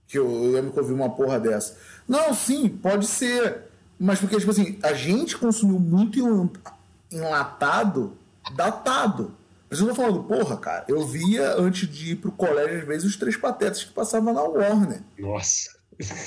[0.09, 1.77] Que eu, eu lembro que eu vi uma porra dessa.
[2.09, 3.63] Não, sim, pode ser.
[3.99, 6.51] Mas porque, tipo assim, a gente consumiu muito
[7.11, 8.17] enlatado,
[8.55, 9.33] datado.
[9.71, 13.05] Mas eu tô falando, porra, cara, eu via antes de ir pro colégio, às vezes,
[13.05, 15.03] os três patetas que passavam na Warner.
[15.19, 15.76] Nossa.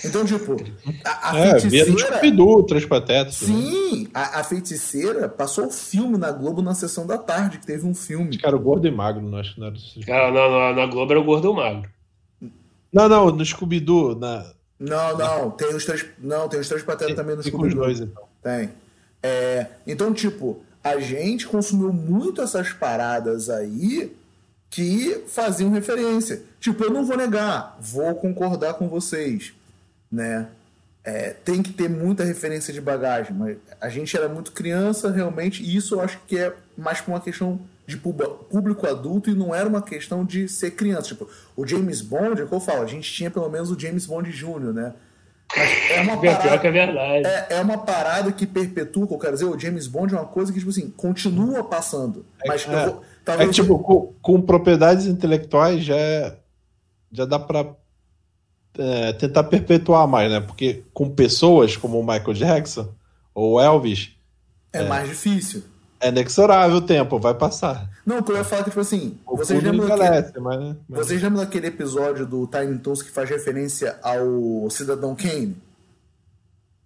[0.03, 0.57] Então, tipo,
[1.05, 2.19] a, a é, feiticeira.
[2.21, 3.41] Via Três Patetas.
[3.41, 3.47] Né?
[3.47, 4.09] Sim, né?
[4.13, 7.93] a, a, feiticeira passou o filme na Globo na sessão da tarde, que teve um
[7.93, 8.37] filme.
[8.39, 9.99] Cara, o gordo e magro, não acho que não era isso.
[10.01, 11.89] Cara, não, na Globo era o gordo e o magro.
[12.91, 14.15] Não, não, no Scooby-Doo.
[14.15, 14.51] Na...
[14.79, 16.05] Não, não, tem os três.
[16.17, 17.83] Não, tem os três patetas também no Scooby-Doo.
[17.83, 18.23] dois, então.
[18.41, 18.69] Tem.
[19.21, 24.15] É, então, tipo, a gente consumiu muito essas paradas aí
[24.67, 26.41] que faziam referência.
[26.59, 29.53] Tipo, eu não vou negar, vou concordar com vocês
[30.11, 30.47] né?
[31.03, 35.63] É, tem que ter muita referência de bagagem, mas a gente era muito criança realmente,
[35.63, 39.55] e isso eu acho que é mais por uma questão de público adulto e não
[39.55, 41.07] era uma questão de ser criança.
[41.07, 43.79] Tipo, o James Bond, é o que eu falo, a gente tinha pelo menos o
[43.79, 44.93] James Bond Jr., né?
[45.57, 47.27] Mas é uma parada, é verdade.
[47.27, 50.53] É, é, uma parada que perpetua, eu quero dizer, o James Bond é uma coisa
[50.53, 52.23] que, tipo assim, continua passando.
[52.45, 53.49] Mas é, vou, talvez...
[53.49, 56.35] é tipo, com, com, propriedades intelectuais já, é,
[57.11, 57.65] já dá para
[58.79, 60.39] é, tentar perpetuar mais, né?
[60.39, 62.89] Porque com pessoas como o Michael Jackson
[63.33, 64.11] ou Elvis.
[64.71, 65.63] É, é mais difícil.
[65.99, 67.89] É inexorável o tempo, vai passar.
[68.05, 70.75] Não, o que eu ia falar é que, tipo assim, o vocês lembram, daquele, mas,
[70.87, 71.05] mas...
[71.05, 75.57] vocês lembram daquele episódio do Tiny Toons que faz referência ao Cidadão Kane?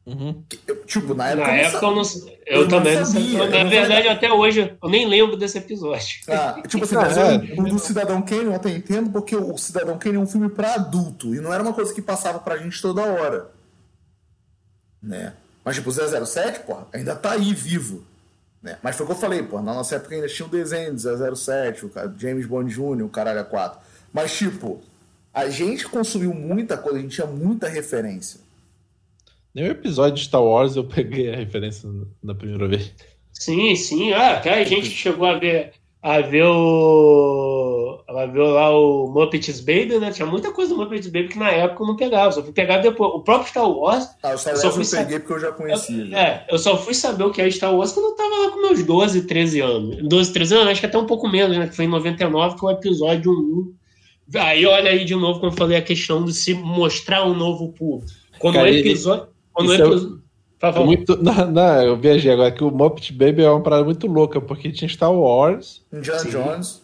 [0.06, 0.44] Uhum.
[0.86, 1.48] tipo, na época.
[1.48, 2.02] Na eu época eu, não,
[2.46, 3.38] eu, eu também não sabia.
[3.38, 3.64] Não sabia.
[3.64, 6.20] Na verdade, até hoje, eu nem lembro desse episódio.
[6.28, 9.98] Ah, tipo assim, mas é, o, do Cidadão Kane eu até entendo, porque o Cidadão
[9.98, 12.82] Kane é um filme para adulto e não era uma coisa que passava pra gente
[12.82, 13.50] toda hora.
[15.02, 15.34] Né?
[15.64, 18.04] Mas, tipo, o 007, porra, ainda tá aí vivo.
[18.62, 18.78] Né?
[18.84, 21.36] Mas foi o que eu falei, porra, na nossa época ainda tinha o desenho do
[21.36, 23.80] 007, o James Bond Jr., o caralho a 4.
[24.12, 24.82] Mas, tipo,
[25.34, 28.43] a gente consumiu muita coisa, a gente tinha muita referência.
[29.54, 31.90] Nem o episódio de Star Wars eu peguei a referência
[32.24, 32.92] na primeira vez.
[33.32, 34.12] Sim, sim.
[34.14, 38.04] Ah, até a gente chegou a ver, a ver o.
[38.08, 40.12] A ver lá o Muppets Baby, né?
[40.12, 42.32] Tinha muita coisa do Muppets Baby que na época eu não pegava.
[42.32, 43.12] Só fui pegar depois.
[43.12, 44.08] O próprio Star Wars.
[44.22, 46.06] Ah, o Star Wars eu, eu peguei porque eu já conhecia.
[46.06, 48.52] Eu, é, eu só fui saber o que é Star Wars quando eu tava lá
[48.52, 50.08] com meus 12, 13 anos.
[50.08, 51.68] 12, 13 anos, acho que até um pouco menos, né?
[51.68, 53.74] Que foi em 99, que é o episódio 1.
[54.40, 57.72] Aí olha aí de novo, como eu falei, a questão de se mostrar um novo
[57.74, 58.12] público.
[58.40, 59.33] Quando Cara, o episódio.
[59.54, 60.24] Quando.
[60.62, 64.08] É muito, não, não, eu viajei agora que o Muppet Baby é uma parada muito
[64.08, 65.82] louca, porque tinha Star Wars.
[65.92, 66.82] Indiana Jones.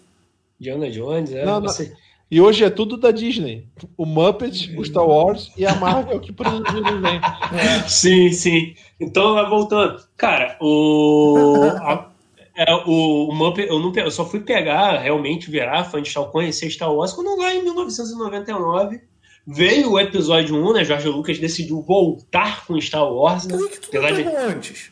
[0.60, 1.46] Indiana Jones, é.
[1.46, 1.94] Não, você...
[2.32, 3.66] E hoje é tudo da Disney.
[3.98, 7.22] O Muppet, o Star Wars e a Marvel que produziu o desenho.
[7.52, 7.88] É.
[7.88, 8.76] Sim, sim.
[9.00, 10.00] Então, voltando.
[10.16, 11.56] Cara, o.
[11.82, 12.10] A,
[12.56, 16.24] é, o, o Muppet, eu, não, eu só fui pegar, realmente virar fã de Star
[16.24, 19.02] Wars, conhecer Star Wars, quando lá em 1999
[19.52, 20.84] Veio o episódio 1, né?
[20.86, 23.48] Jorge Lucas decidiu voltar com Star Wars.
[23.48, 23.58] Né?
[23.58, 24.24] Por que, que tu não de...
[24.24, 24.92] antes?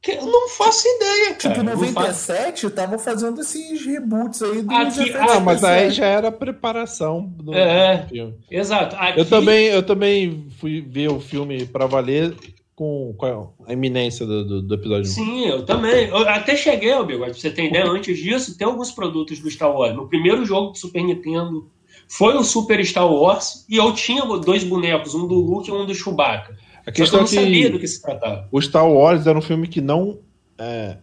[0.00, 1.54] Que eu não faço ideia, cara.
[1.54, 7.26] Tipo, 97 estavam fazendo esses reboots aí do Aqui, Ah, mas aí já era preparação
[7.26, 8.34] do é, filme.
[8.50, 8.96] Exato.
[8.96, 9.20] Aqui...
[9.20, 12.34] Eu, também, eu também fui ver o filme para valer
[12.74, 16.08] com, com, a iminência do, do, do, episódio Sim, eu também.
[16.08, 19.70] Eu até cheguei, Bigode, pra você ter ideia, antes disso, tem alguns produtos do Star
[19.70, 19.94] Wars.
[19.94, 21.70] No primeiro jogo do Super Nintendo
[22.10, 25.86] foi o Super Star Wars e eu tinha dois bonecos, um do Luke e um
[25.86, 26.56] do Chewbacca.
[26.84, 28.48] A questão eu não é que sabia do que se tratava.
[28.50, 30.18] O Star Wars era um filme que não.
[30.58, 30.96] É,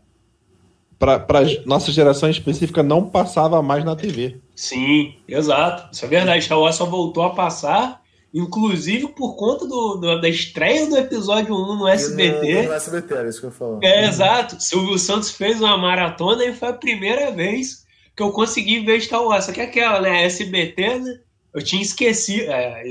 [0.99, 4.41] para nossa geração específica, não passava mais na TV.
[4.55, 5.89] Sim, exato.
[5.93, 6.43] Isso é verdade.
[6.43, 8.01] Star Wars só voltou a passar
[8.33, 12.61] Inclusive por conta do, do, da estreia do episódio 1 no SBT.
[12.61, 13.79] No, no SBT, era isso que eu falo.
[13.81, 14.61] É, exato.
[14.61, 17.86] Silvio Santos fez uma maratona e foi a primeira vez
[18.17, 19.45] que eu consegui ver Star Wars.
[19.45, 20.25] Só que aquela, né?
[20.25, 21.19] SBT, né?
[21.53, 22.51] Eu tinha esquecido.
[22.51, 22.83] É,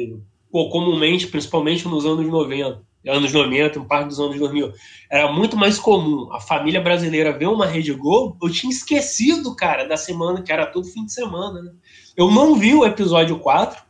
[0.51, 4.73] pô, comumente, principalmente nos anos 90, anos 90, em parte dos anos 2000,
[5.11, 8.39] era muito mais comum a família brasileira ver uma Rede Globo.
[8.41, 11.73] Eu tinha esquecido, cara, da semana, que era todo fim de semana, né?
[12.17, 13.87] Eu não vi o episódio 4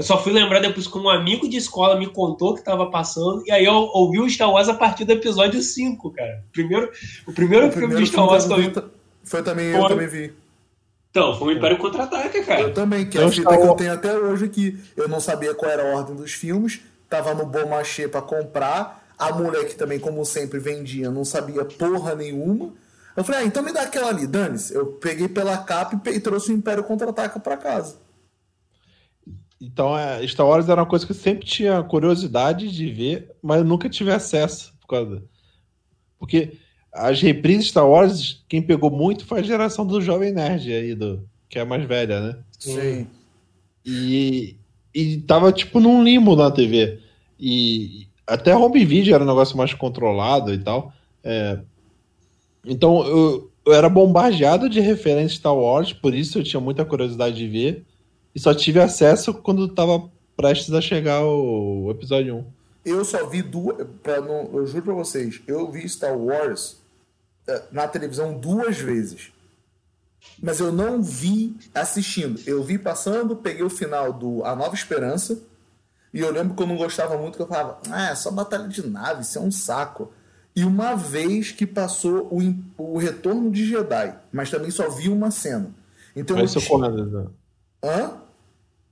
[0.00, 3.42] eu só fui lembrar depois que um amigo de escola me contou que estava passando,
[3.46, 6.42] e aí eu ouvi o Star Wars a partir do episódio 5, cara.
[6.50, 6.90] Primeiro,
[7.26, 8.72] o primeiro o filme de Star Wars que eu vi.
[9.22, 9.78] Foi também, foi...
[9.78, 10.32] eu também vi.
[11.10, 12.60] Então, foi o Império Contra-Ataca, cara.
[12.62, 15.54] Eu também, que é a fita que eu tenho até hoje que eu não sabia
[15.54, 19.74] qual era a ordem dos filmes, tava no Bom Machê pra comprar, a mulher que
[19.74, 22.72] também, como sempre, vendia, não sabia porra nenhuma.
[23.16, 24.70] Eu falei, ah, então me dá aquela ali, Danis.
[24.70, 27.96] Eu peguei pela capa e trouxe o Império Contra-Ataca pra casa.
[29.60, 33.64] Então, é, Star Wars era uma coisa que eu sempre tinha curiosidade de ver, mas
[33.64, 34.72] nunca tive acesso.
[34.80, 35.22] Por causa...
[36.18, 36.56] Porque
[36.92, 41.22] as reprises Star Wars, quem pegou muito foi a geração do Jovem Nerd aí, do,
[41.48, 42.36] que é a mais velha, né?
[42.58, 43.06] Sim.
[43.84, 44.56] E,
[44.94, 47.00] e tava tipo num limbo na TV.
[47.38, 50.92] E até home video era um negócio mais controlado e tal.
[51.22, 51.58] É,
[52.64, 57.36] então eu, eu era bombardeado de referências Star Wars, por isso eu tinha muita curiosidade
[57.36, 57.84] de ver
[58.34, 62.44] e só tive acesso quando tava prestes a chegar o, episódio 1.
[62.84, 63.86] Eu só vi duas.
[64.02, 66.79] Pra não, eu juro pra vocês, eu vi Star Wars
[67.70, 69.32] na televisão duas vezes.
[70.42, 72.40] Mas eu não vi assistindo.
[72.46, 75.40] Eu vi passando, peguei o final do A Nova Esperança.
[76.12, 78.66] E eu lembro que eu não gostava muito, que eu falava, ah, é só batalha
[78.68, 80.12] de nave, isso é um saco.
[80.54, 82.40] E uma vez que passou o,
[82.76, 85.70] o Retorno de Jedi, mas também só vi uma cena.
[86.14, 87.32] Então, mas isso quando?
[87.82, 88.12] Hã?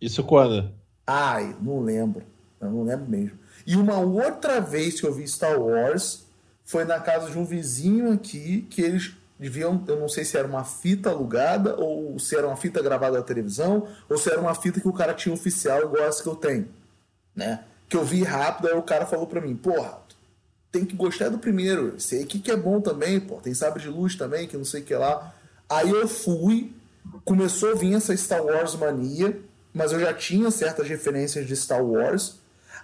[0.01, 0.71] Isso quando?
[1.05, 2.23] Ai, não lembro.
[2.61, 3.39] Eu não lembro mesmo.
[3.67, 6.28] E uma outra vez que eu vi Star Wars
[6.69, 10.47] foi na casa de um vizinho aqui que eles deviam, eu não sei se era
[10.47, 14.55] uma fita alugada ou se era uma fita gravada da televisão ou se era uma
[14.55, 16.69] fita que o cara tinha oficial igual essa que eu tenho,
[17.35, 17.64] né?
[17.89, 19.99] Que eu vi rápido, aí o cara falou para mim, porra,
[20.71, 23.89] tem que gostar do primeiro, esse aqui que é bom também, pô, tem sabre de
[23.89, 25.35] luz também, que não sei o que lá.
[25.71, 26.71] Aí eu fui,
[27.25, 29.41] começou a vir essa Star Wars mania,
[29.73, 32.37] mas eu já tinha certas referências de Star Wars.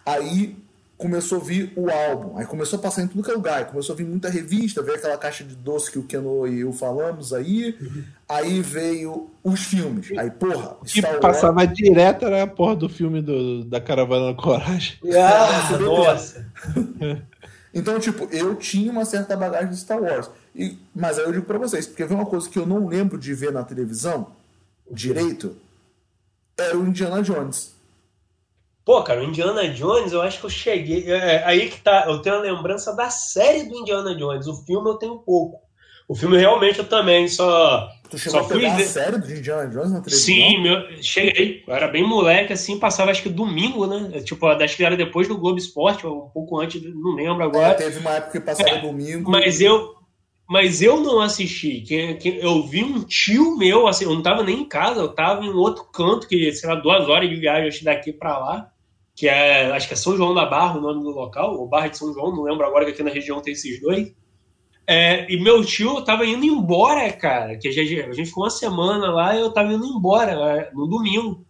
[0.07, 0.57] Aí
[1.05, 3.93] começou a vir o álbum, aí começou a passar em tudo que é lugar, começou
[3.93, 7.35] a vir muita revista, veio aquela caixa de doce que o Keno e eu falamos
[7.35, 8.05] aí, uhum.
[8.27, 11.77] aí veio os filmes, aí porra, que Star passava Wars...
[11.77, 14.99] direto era a porra do filme do, da Caravana da Coragem.
[15.15, 16.47] Ah, nossa!
[17.75, 21.45] então, tipo, eu tinha uma certa bagagem de Star Wars, e, mas aí eu digo
[21.45, 24.29] pra vocês, porque vem uma coisa que eu não lembro de ver na televisão
[24.91, 25.55] direito,
[26.57, 27.74] era o Indiana Jones.
[28.85, 31.11] Pô, cara, o Indiana Jones, eu acho que eu cheguei.
[31.11, 32.05] É, é, aí que tá.
[32.07, 34.47] Eu tenho a lembrança da série do Indiana Jones.
[34.47, 35.65] O filme eu tenho pouco.
[36.07, 37.89] O filme realmente eu também só.
[38.11, 38.83] Tu chegou só a pegar ver...
[38.83, 40.27] a série do Indiana Jones na televisão?
[40.27, 41.65] Sim, meu, cheguei.
[41.67, 44.21] Eu era bem moleque, assim, passava acho que domingo, né?
[44.21, 47.69] Tipo, acho que era depois do Globo Esporte, um pouco antes, não lembro agora.
[47.69, 49.31] É, teve uma época que passava é, domingo.
[49.31, 49.95] Mas eu,
[50.47, 51.81] mas eu não assisti.
[51.81, 55.09] Que, que, eu vi um tio meu, assim, eu não tava nem em casa, eu
[55.09, 58.74] tava em outro canto, que, sei lá, duas horas de viagem daqui para lá,
[59.15, 61.89] que é, acho que é São João da Barra, o nome do local, ou Barra
[61.89, 64.13] de São João, não lembro agora que aqui na região tem esses dois.
[64.87, 68.51] É, e meu tio tava indo embora, cara, que a gente, a gente ficou uma
[68.51, 71.47] semana lá e eu tava indo embora né, no domingo.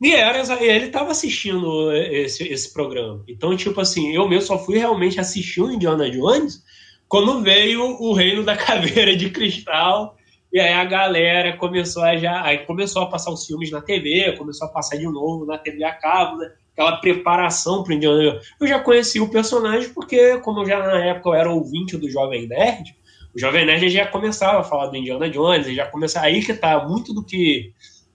[0.00, 3.22] E era, ele tava assistindo esse, esse programa.
[3.28, 6.62] Então, tipo assim, eu mesmo só fui realmente assistir o Indiana Jones
[7.08, 10.16] quando veio o Reino da Caveira de Cristal,
[10.52, 12.42] e aí a galera começou a já.
[12.42, 15.82] Aí começou a passar os filmes na TV, começou a passar de novo na TV
[15.84, 16.50] a cabo, né?
[16.80, 18.48] Aquela preparação para Indiana Jones.
[18.58, 22.48] Eu já conheci o personagem porque, como já na época eu era ouvinte do Jovem
[22.48, 22.96] Nerd,
[23.34, 26.24] o Jovem Nerd já começava a falar do Indiana Jones, já começava.
[26.24, 27.74] Aí que tá muito do que.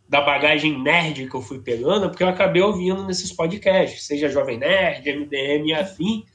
[0.09, 4.57] da bagagem nerd que eu fui pegando, porque eu acabei ouvindo nesses podcasts, seja Jovem
[4.57, 6.25] Nerd, MDM e afim.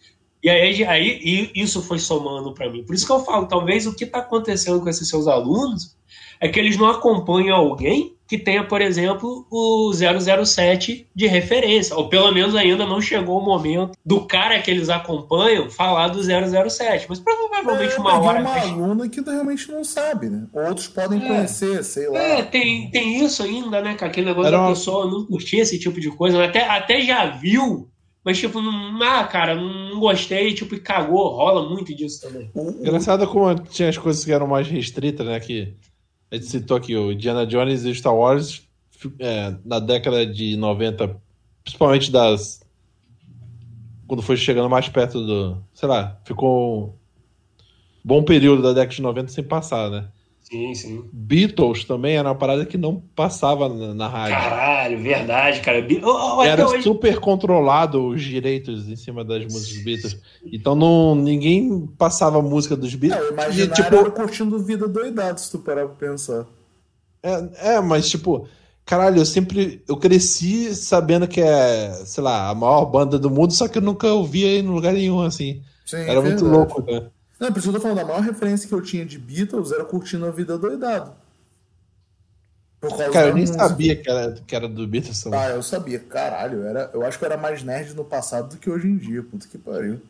[0.40, 2.84] E aí, aí isso foi somando para mim.
[2.84, 5.98] Por isso que eu falo, talvez o que está acontecendo com esses seus alunos
[6.40, 12.08] é que eles não acompanham alguém que tenha, por exemplo, o 007 de referência, ou
[12.08, 17.06] pelo menos ainda não chegou o momento do cara que eles acompanham falar do 007,
[17.08, 18.40] mas provavelmente é, uma hora...
[18.40, 20.46] uma aluna que realmente não sabe, né?
[20.52, 21.26] Outros podem é.
[21.26, 22.20] conhecer, sei lá.
[22.20, 24.74] É, tem, tem isso ainda, né, com aquele negócio Era da uma...
[24.74, 27.90] pessoa não curtir esse tipo de coisa, até, até já viu
[28.22, 32.50] mas, tipo, não, ah, cara, não gostei, tipo, e cagou, rola muito disso também.
[32.54, 35.40] Engraçado como tinha as coisas que eram mais restritas, né?
[35.40, 35.74] Que
[36.30, 38.62] a gente citou aqui o Indiana Jones e Star Wars
[39.18, 41.20] é, na década de 90,
[41.64, 42.60] principalmente das.
[44.06, 45.62] Quando foi chegando mais perto do.
[45.72, 46.92] Sei lá, ficou um
[48.04, 50.08] bom período da década de 90 sem passar, né?
[50.50, 51.04] Sim, sim.
[51.12, 54.34] Beatles também era uma parada que não passava na, na rádio.
[54.34, 55.86] Caralho, verdade, cara.
[56.02, 56.82] Oh, oh, era hoje...
[56.82, 60.16] super controlado os direitos em cima das músicas dos Beatles.
[60.44, 63.30] Então não, ninguém passava música dos Beatles.
[63.30, 66.44] Imagina e, tipo, curtindo vida doidado, se tu parar pra pensar.
[67.22, 68.48] É, é, mas tipo,
[68.84, 69.84] caralho, eu sempre.
[69.86, 73.82] Eu cresci sabendo que é, sei lá, a maior banda do mundo, só que eu
[73.82, 75.62] nunca ouvia em lugar nenhum, assim.
[75.86, 77.08] Sim, era é muito louco, né?
[77.40, 79.72] Não, por isso que eu tô falando, a maior referência que eu tinha de Beatles
[79.72, 81.14] era curtindo a vida doidado.
[83.12, 83.58] Cara, eu nem música.
[83.58, 85.26] sabia que era, que era do Beatles.
[85.26, 86.60] Ah, eu sabia, caralho.
[86.60, 88.96] Eu, era, eu acho que eu era mais nerd no passado do que hoje em
[88.96, 90.00] dia, puta que pariu.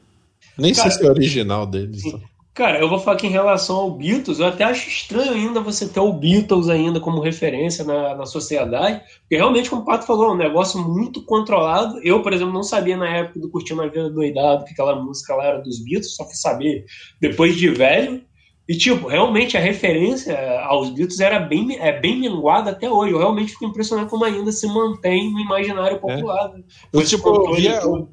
[0.59, 2.05] Nem Cara, sei se é original deles.
[2.05, 2.21] Então.
[2.53, 5.89] Cara, eu vou falar que em relação ao Beatles, eu até acho estranho ainda você
[5.89, 10.27] ter o Beatles ainda como referência na, na sociedade, porque realmente, como o Pato falou,
[10.27, 12.01] é um negócio muito controlado.
[12.03, 15.35] Eu, por exemplo, não sabia na época do Curtindo a Vida Doidado que aquela música
[15.37, 16.85] lá era dos Beatles, só fui saber
[17.21, 18.21] depois de velho.
[18.69, 23.13] E, tipo, realmente a referência aos Beatles era bem, é bem minguada até hoje.
[23.13, 25.99] Eu realmente fico impressionado como ainda se mantém no imaginário é.
[26.01, 26.53] popular.
[26.57, 26.63] É.
[26.93, 28.09] Eu, tipo, eu via o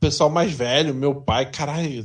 [0.00, 2.04] pessoal mais velho, meu pai, caralho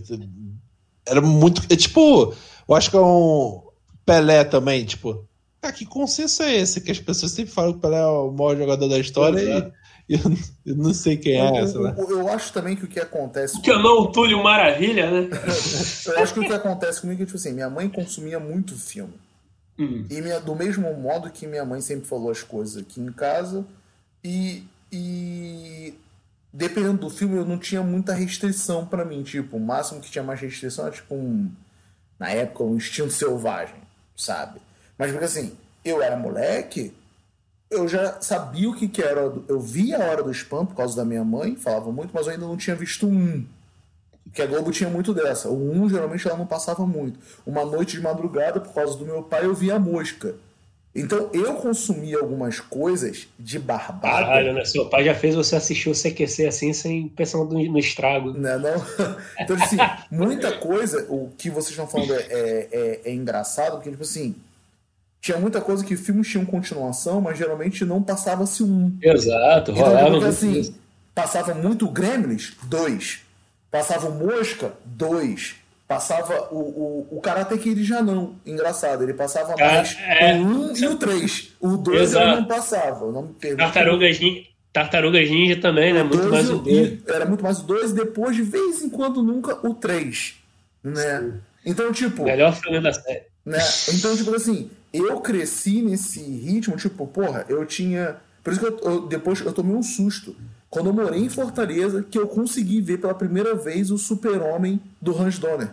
[1.06, 1.62] era muito.
[1.70, 2.34] É, tipo,
[2.68, 3.62] eu acho que é um
[4.06, 5.28] Pelé também, tipo.
[5.62, 6.82] Ah, que consenso é esse?
[6.82, 9.74] Que as pessoas sempre falam que o Pelé é o maior jogador da história e,
[10.16, 10.20] eu,
[10.66, 11.80] eu, não sei quem é essa.
[11.80, 11.96] Né?
[11.98, 13.62] Eu, eu, acho também que o que acontece.
[13.62, 15.30] Que eu não o Túlio Maravilha, né?
[16.06, 19.14] eu acho que o que acontece comigo é tipo assim: minha mãe consumia muito filme.
[19.80, 20.06] Hum.
[20.10, 23.66] E minha, do mesmo modo que minha mãe sempre falou as coisas aqui em casa,
[24.24, 25.96] e, e
[26.54, 29.24] dependendo do filme, eu não tinha muita restrição para mim.
[29.24, 31.52] Tipo, o máximo que tinha mais restrição era, tipo, um,
[32.20, 33.76] na época, um instinto selvagem,
[34.16, 34.62] sabe?
[34.98, 36.94] Mas porque assim, eu era moleque,
[37.70, 39.22] eu já sabia o que, que era.
[39.48, 42.34] Eu via a Hora do Spam por causa da minha mãe, falava muito, mas eu
[42.34, 43.46] ainda não tinha visto um.
[44.24, 45.50] Porque a Globo tinha muito dessa.
[45.50, 47.20] O um, geralmente, ela não passava muito.
[47.46, 50.36] Uma noite de madrugada, por causa do meu pai, eu via a mosca.
[50.96, 54.26] Então eu consumi algumas coisas de barbada.
[54.26, 54.64] Caralho, né?
[54.64, 58.32] Seu pai já fez você assistir o CQC assim sem pensando no, estrago.
[58.32, 58.86] Não, não.
[59.40, 59.78] Então, assim,
[60.12, 64.36] muita coisa, o que vocês estão falando é, é, é, é, engraçado, porque, tipo assim,
[65.20, 68.96] tinha muita coisa que filmes tinham continuação, mas geralmente não passava-se um.
[69.02, 70.12] Exato, então, rolava.
[70.12, 70.76] Porque, assim,
[71.16, 73.22] passava muito Gremlins, dois.
[73.72, 75.56] Passava Mosca, dois.
[75.94, 78.36] Passava o, o, o Karate Kid já não.
[78.46, 81.54] Engraçado, ele passava mais é, o 1 e o 3.
[81.60, 83.12] O 2 ele não passava.
[83.12, 83.28] Não
[83.58, 86.04] Tartarugas Ninja, Tartarugas Ninja também, né?
[86.04, 87.00] Muito mais o 2.
[87.08, 90.36] Era muito mais o 2 e depois, de vez em quando, nunca o 3.
[90.84, 91.34] Né?
[91.66, 92.24] Então, tipo.
[92.24, 93.24] Melhor filme da série.
[93.46, 93.60] Né?
[93.94, 98.18] Então, tipo assim, eu cresci nesse ritmo, tipo, porra, eu tinha.
[98.44, 100.36] Por isso que eu, eu, depois eu tomei um susto.
[100.70, 105.16] Quando eu morei em Fortaleza, que eu consegui ver pela primeira vez o super-homem do
[105.16, 105.70] Hans Donner.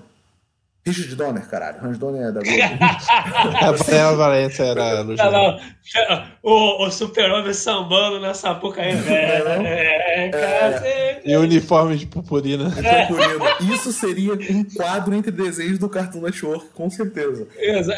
[0.87, 1.85] Richard Donner, caralho.
[1.85, 2.59] Hans Donner é da Globo.
[3.61, 5.61] Rafael Valença era no não, não.
[6.43, 8.93] O, o super-homem sambando nessa porca aí.
[8.93, 12.71] É, é, é, e uniforme de purpurina.
[12.71, 13.75] purpurina.
[13.75, 17.47] Isso seria um quadro entre desenhos do Cartoon Network, com certeza.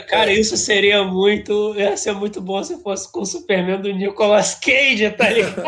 [0.08, 1.74] Cara, isso seria muito.
[1.76, 5.62] Ia ser muito bom se fosse com o Superman do Nicolas Cage, tá ligado?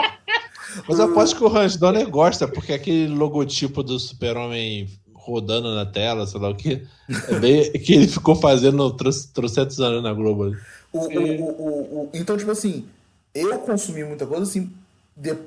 [0.89, 4.89] Mas eu aposto que o Hans Donner gosta, porque aquele logotipo do super-homem
[5.25, 6.87] rodando na tela, sei lá o que.
[7.09, 10.55] É que ele ficou fazendo trocentos anos na Globo.
[10.93, 12.87] O, o, o, então, tipo assim,
[13.35, 14.71] eu consumi muita coisa assim.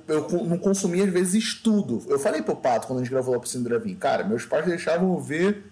[0.08, 2.04] Eu não consumia, às vezes, estudo.
[2.08, 5.14] Eu falei pro Pato quando a gente gravou lá pro Sindravim, cara, meus pais deixavam
[5.14, 5.64] eu ver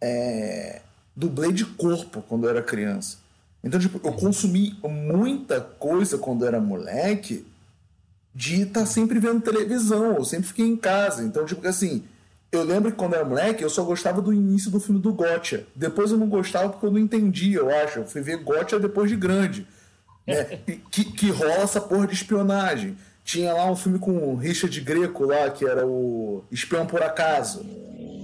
[0.00, 0.80] é,
[1.14, 3.18] dublê de corpo quando eu era criança.
[3.62, 7.46] Então, tipo, eu consumi muita coisa quando eu era moleque
[8.34, 10.16] de estar tá sempre vendo televisão.
[10.16, 11.24] Eu sempre fiquei em casa.
[11.24, 12.04] Então, tipo, assim,
[12.50, 15.64] eu lembro que quando era moleque, eu só gostava do início do filme do Gotcha.
[15.74, 18.00] Depois eu não gostava porque eu não entendia, eu acho.
[18.00, 19.66] Eu fui ver Gotcha depois de grande.
[20.26, 20.58] Né?
[20.90, 22.96] que, que rola essa porra de espionagem.
[23.24, 27.62] Tinha lá um filme com o Richard Greco lá, que era o Espião por Acaso.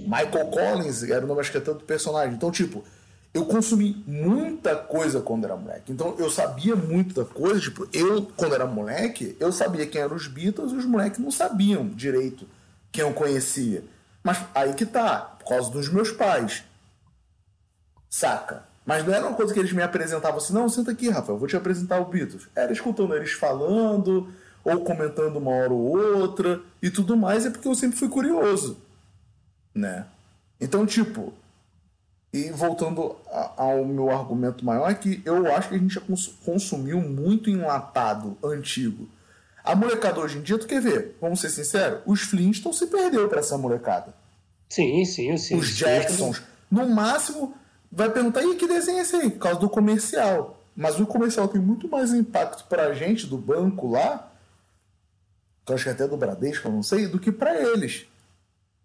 [0.07, 2.33] Michael Collins era o nome escritor do personagem.
[2.33, 2.83] Então, tipo,
[3.31, 5.91] eu consumi muita coisa quando era moleque.
[5.91, 7.59] Então eu sabia muito da coisa.
[7.59, 11.29] Tipo, eu, quando era moleque, eu sabia quem eram os Beatles e os moleques não
[11.29, 12.47] sabiam direito
[12.91, 13.83] quem eu conhecia.
[14.25, 16.63] Mas aí que tá, por causa dos meus pais.
[18.09, 18.63] Saca?
[18.83, 21.47] Mas não era uma coisa que eles me apresentavam assim, não, senta aqui, Rafael, vou
[21.47, 22.47] te apresentar o Beatles.
[22.55, 27.67] Era escutando eles falando, ou comentando uma hora ou outra, e tudo mais, é porque
[27.67, 28.79] eu sempre fui curioso.
[29.75, 30.07] Né?
[30.59, 31.31] Então, tipo,
[32.33, 33.15] e voltando
[33.55, 35.99] ao meu argumento maior, é que eu acho que a gente
[36.43, 39.07] consumiu muito enlatado antigo.
[39.65, 41.17] A molecada hoje em dia, tu quer ver?
[41.19, 44.13] Vamos ser sinceros, os Flintstones se perdeu para essa molecada.
[44.69, 45.57] Sim, sim, sim.
[45.57, 47.55] Os Jacksons, no máximo,
[47.91, 49.31] vai perguntar, e que desenho é esse aí?
[49.31, 50.61] Por causa do comercial.
[50.75, 54.31] Mas o comercial tem muito mais impacto pra gente do banco lá,
[55.65, 58.05] que eu acho que até do Bradesco, eu não sei, do que para eles.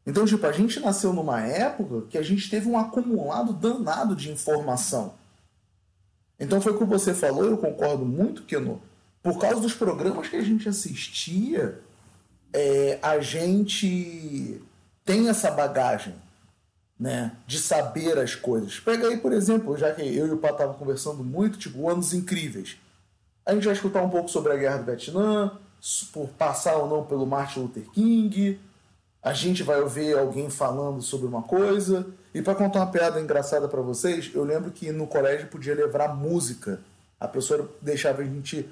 [0.06, 4.30] Então, tipo, a gente nasceu numa época que a gente teve um acumulado danado de
[4.30, 5.12] informação.
[6.38, 8.80] Então foi o que você falou, eu concordo muito, que no,
[9.22, 11.78] por causa dos programas que a gente assistia,
[12.52, 14.60] é, a gente
[15.04, 16.14] tem essa bagagem
[16.98, 18.78] né, de saber as coisas.
[18.78, 22.12] Pega aí, por exemplo, já que eu e o Pá estavam conversando muito, tipo, Anos
[22.12, 22.76] Incríveis.
[23.44, 25.58] A gente vai escutar um pouco sobre a Guerra do Vietnã,
[26.12, 28.60] por passar ou não pelo Martin Luther King,
[29.22, 32.06] a gente vai ouvir alguém falando sobre uma coisa.
[32.32, 36.14] E para contar uma piada engraçada para vocês, eu lembro que no colégio podia levar
[36.14, 36.80] música.
[37.18, 38.68] A professora deixava a gente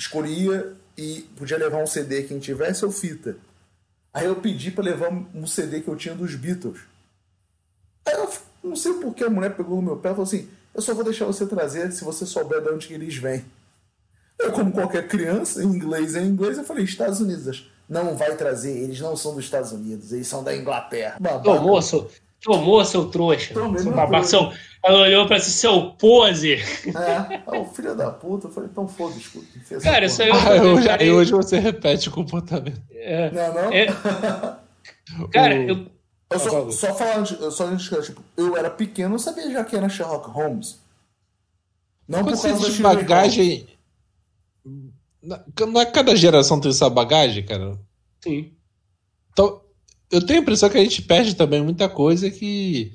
[0.00, 3.36] escolhia e podia levar um CD quem tivesse ou fita.
[4.12, 6.80] Aí eu pedi para levar um CD que eu tinha dos Beatles.
[8.06, 8.28] Aí eu
[8.64, 10.94] não sei por que a mulher pegou no meu pé e falou assim: Eu só
[10.94, 13.44] vou deixar você trazer se você souber de onde eles vêm.
[14.38, 18.76] Eu, como qualquer criança, em inglês é inglês, eu falei: Estados Unidos não vai trazer,
[18.76, 21.18] eles não são dos Estados Unidos, eles são da Inglaterra.
[21.42, 22.10] Tomou, seu,
[22.42, 23.54] tomou, seu trouxa.
[23.54, 26.54] Tomei seu babaca, seu, ela olhou pra si, seu pose.
[26.54, 29.46] É, o filho da puta, eu falei, então foda, escuta.
[29.80, 32.80] Cara, isso aí eu, ah, eu já, E hoje você repete o comportamento.
[32.92, 33.72] É, não, não?
[33.72, 33.86] É...
[35.32, 35.86] Cara, eu.
[36.32, 40.30] Eu só, só falando, só tipo, eu era pequeno, eu sabia já que era Sherlock
[40.30, 40.78] Holmes.
[42.06, 43.66] Não por causa da bagagem.
[45.20, 47.76] Não é cada geração tem essa bagagem, cara?
[48.22, 48.52] Sim.
[50.10, 52.92] Eu tenho a impressão que a gente perde também muita coisa que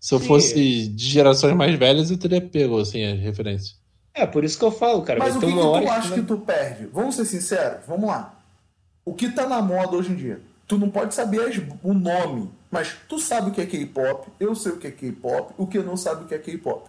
[0.00, 0.26] se eu Sim.
[0.26, 3.76] fosse de gerações mais velhas eu teria pego, assim, as referências.
[4.12, 5.18] É, por isso que eu falo, cara.
[5.18, 6.86] Mas o que, que tu acha que, que tu perde?
[6.86, 8.38] Vamos ser sinceros, vamos lá.
[9.04, 10.40] O que tá na moda hoje em dia?
[10.66, 14.72] Tu não pode saber o nome, mas tu sabe o que é K-pop, eu sei
[14.72, 16.88] o que é K-pop, o que não sabe o que é K-pop.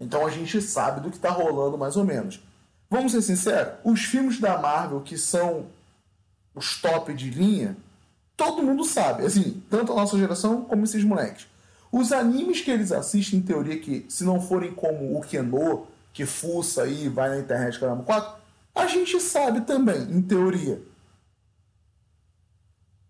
[0.00, 2.40] Então a gente sabe do que tá rolando mais ou menos.
[2.90, 5.66] Vamos ser sinceros, os filmes da Marvel que são
[6.54, 7.76] os top de linha,
[8.38, 11.48] todo mundo sabe, assim, tanto a nossa geração como esses moleques.
[11.90, 16.24] Os animes que eles assistem, em teoria, que se não forem como o Keno, que
[16.24, 18.38] fuça aí vai na internet caramba 4,
[18.76, 20.80] a gente sabe também, em teoria.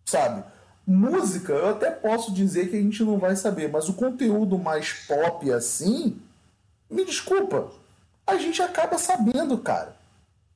[0.06, 0.42] Sabe?
[0.86, 4.94] Música, eu até posso dizer que a gente não vai saber, mas o conteúdo mais
[5.06, 6.18] pop assim,
[6.90, 7.70] me desculpa,
[8.26, 9.97] a gente acaba sabendo, cara.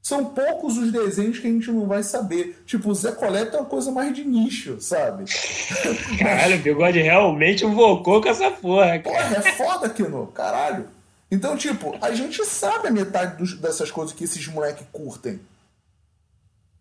[0.03, 2.61] São poucos os desenhos que a gente não vai saber.
[2.67, 5.27] Tipo, o Zé Coleta é uma coisa mais de nicho, sabe?
[6.19, 9.03] Caralho, o bigode realmente invocou com essa porra, cara.
[9.03, 10.27] Porra, é foda, Kino.
[10.35, 10.89] Caralho.
[11.31, 15.41] Então, tipo, a gente sabe a metade dos, dessas coisas que esses moleques curtem.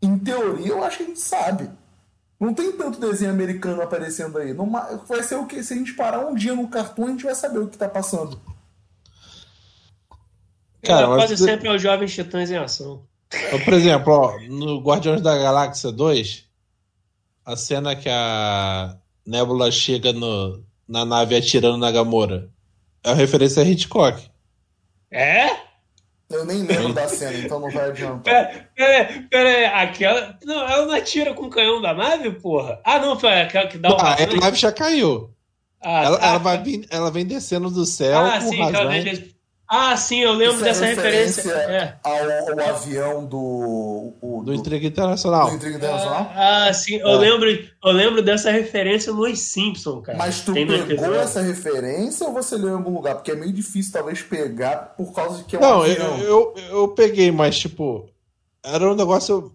[0.02, 1.70] Em teoria, eu acho que a gente sabe.
[2.40, 4.52] Não tem tanto desenho americano aparecendo aí.
[4.52, 4.68] Não,
[5.08, 5.62] vai ser o que?
[5.64, 7.88] Se a gente parar um dia no cartoon, a gente vai saber o que tá
[7.88, 8.42] passando.
[10.82, 13.11] Cara, quase sempre é os Jovens Titãs em ação.
[13.64, 16.46] Por exemplo, ó, no Guardiões da Galáxia 2,
[17.46, 22.50] a cena que a Nebula chega no, na nave atirando na Gamora
[23.04, 24.30] é uma referência a Hitchcock.
[25.12, 25.50] É?
[26.30, 28.22] Eu nem lembro da cena, então não vai adiantar.
[28.24, 30.38] Pera, pera, pera, aquela.
[30.46, 32.80] Não, ela não atira com o canhão da nave, porra?
[32.86, 33.98] Ah, não, foi aquela que dá o.
[34.00, 35.34] Ah, a nave já caiu.
[35.82, 38.20] Ah, ela, tá, ela, vai ela vem descendo do céu.
[38.20, 39.34] Ah, sim, ela vem
[39.74, 41.44] ah, sim, eu lembro Isso é dessa é referência.
[41.44, 41.98] referência é.
[42.04, 44.14] ao, ao, avião do.
[44.22, 45.50] O, do, do Intriga Internacional.
[45.50, 46.30] Do Intriga Internacional?
[46.36, 47.18] Ah, ah sim, eu, é.
[47.18, 50.18] lembro, eu lembro dessa referência nos Simpsons, cara.
[50.18, 53.16] Mas tu Tem pegou essa referência ou você leu em algum lugar?
[53.16, 56.18] Porque é meio difícil, talvez, pegar por causa de que é um Não, avião.
[56.18, 58.10] Eu, eu, eu peguei, mas, tipo,
[58.62, 59.54] era um negócio.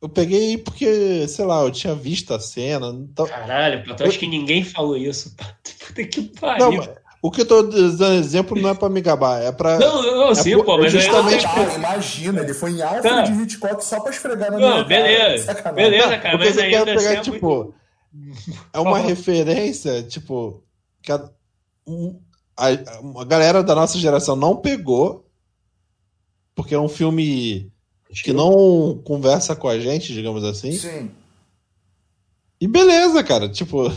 [0.00, 2.90] Eu peguei porque, sei lá, eu tinha visto a cena.
[2.90, 3.26] Então...
[3.26, 5.34] Caralho, eu acho que ninguém falou isso.
[5.84, 6.70] Puta que pariu.
[6.70, 9.78] Não, o que eu tô dando exemplo não é pra me gabar, é pra.
[9.78, 11.46] Não, não, é sim, por, pô, mas justamente.
[11.46, 11.48] É...
[11.48, 11.74] Por...
[11.74, 13.22] Imagina, ele foi em alta tá.
[13.22, 15.74] de Hitchcock só pra esfregar na não, minha beleza, cara.
[15.74, 17.74] Beleza, cara, mas ainda pegar, assim é tipo.
[18.12, 18.56] Muito...
[18.72, 20.62] É uma referência, tipo.
[21.02, 21.28] Que a,
[22.56, 22.68] a,
[23.20, 25.26] a galera da nossa geração não pegou,
[26.54, 27.70] porque é um filme
[28.22, 30.72] que não conversa com a gente, digamos assim.
[30.72, 31.10] Sim.
[32.60, 33.48] E beleza, cara.
[33.48, 33.92] Tipo,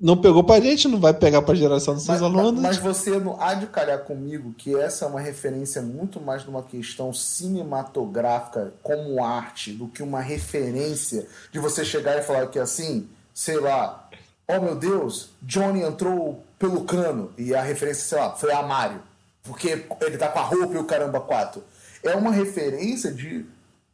[0.00, 2.62] não pegou pra gente, não vai pegar pra geração dos seus mas, alunos.
[2.62, 6.62] Mas você não há de calhar comigo que essa é uma referência muito mais numa
[6.62, 13.08] questão cinematográfica como arte do que uma referência de você chegar e falar que assim,
[13.34, 14.08] sei lá,
[14.46, 19.02] oh meu Deus, Johnny entrou pelo cano e a referência, sei lá, foi a Mario,
[19.42, 21.62] porque ele tá com a roupa e o caramba quatro.
[22.04, 23.44] É uma referência de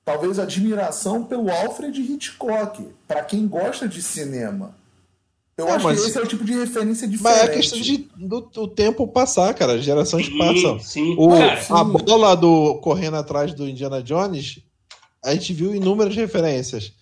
[0.04, 4.74] talvez admiração pelo Alfred Hitchcock, para quem gosta de cinema.
[5.56, 7.38] Eu acho mas, que esse é o tipo de referência diferente.
[7.38, 9.80] Mas é questão de, do, do tempo passar, cara.
[9.80, 10.80] Gerações sim, passam.
[10.80, 11.72] Sim, o, cara, sim.
[11.72, 14.58] A bola do correndo atrás do Indiana Jones,
[15.24, 16.92] a gente viu inúmeras referências.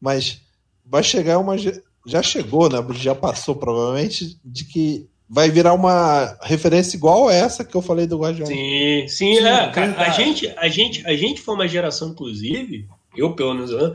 [0.00, 0.40] Mas
[0.84, 1.56] vai chegar uma.
[2.04, 2.84] Já chegou, né?
[2.96, 8.18] Já passou, provavelmente, de que vai virar uma referência igual essa que eu falei do
[8.18, 8.46] Guardião.
[8.46, 12.86] Sim, sim, sim é, cara, a gente, a gente, a gente foi uma geração, inclusive,
[13.16, 13.94] eu pelo menos, né,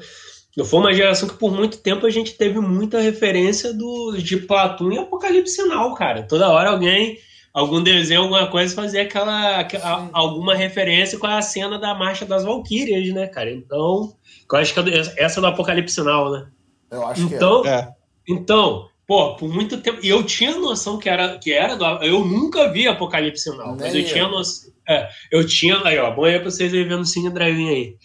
[0.66, 4.92] foi uma geração que por muito tempo a gente teve muita referência do de Platão
[4.92, 6.24] e Apocalipse Sinal, cara.
[6.24, 7.20] Toda hora alguém,
[7.54, 12.44] algum desenho, alguma coisa fazia aquela, aquela alguma referência com a cena da marcha das
[12.44, 13.52] Valquírias, né, cara?
[13.52, 14.14] Então,
[14.52, 16.48] eu acho que é essa é do Apocalipse Sinal, né?
[16.90, 17.90] Eu acho então, que é.
[18.28, 20.00] Então, Pô, por muito tempo.
[20.04, 21.86] E eu tinha noção que era, que era do.
[22.04, 24.70] Eu nunca vi Apocalipse Sinal, mas eu, eu tinha noção.
[24.86, 25.82] É, eu tinha.
[25.86, 27.96] Aí, ó, bom aí pra vocês vendo o Cine Drive aí.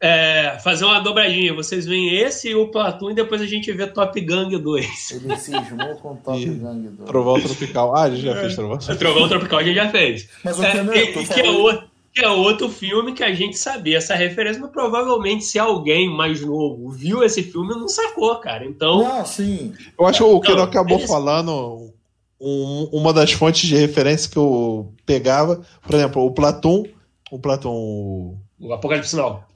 [0.00, 1.52] É, fazer uma dobradinha.
[1.54, 5.10] Vocês veem esse e o Platoon e depois a gente vê Top Gang 2.
[5.10, 7.08] Ele cismou com Top e Gang 2.
[7.08, 7.96] Trovão Tropical.
[7.96, 8.98] Ah, a gente já fez Trovão Tropical.
[8.98, 10.28] Trovão Tropical a gente já fez.
[10.44, 11.88] Mas é, é, que, que é outro
[12.18, 16.40] que é outro filme que a gente sabia essa referência, mas provavelmente se alguém mais
[16.40, 18.64] novo viu esse filme não sacou, cara.
[18.64, 19.06] Então.
[19.06, 19.72] Ah, sim.
[19.98, 21.92] Eu acho que o que então, acabou é falando,
[22.40, 26.84] um, uma das fontes de referência que eu pegava, por exemplo, o Platão.
[27.30, 28.38] O Platão.
[28.60, 29.48] O Apocalipse Sinal.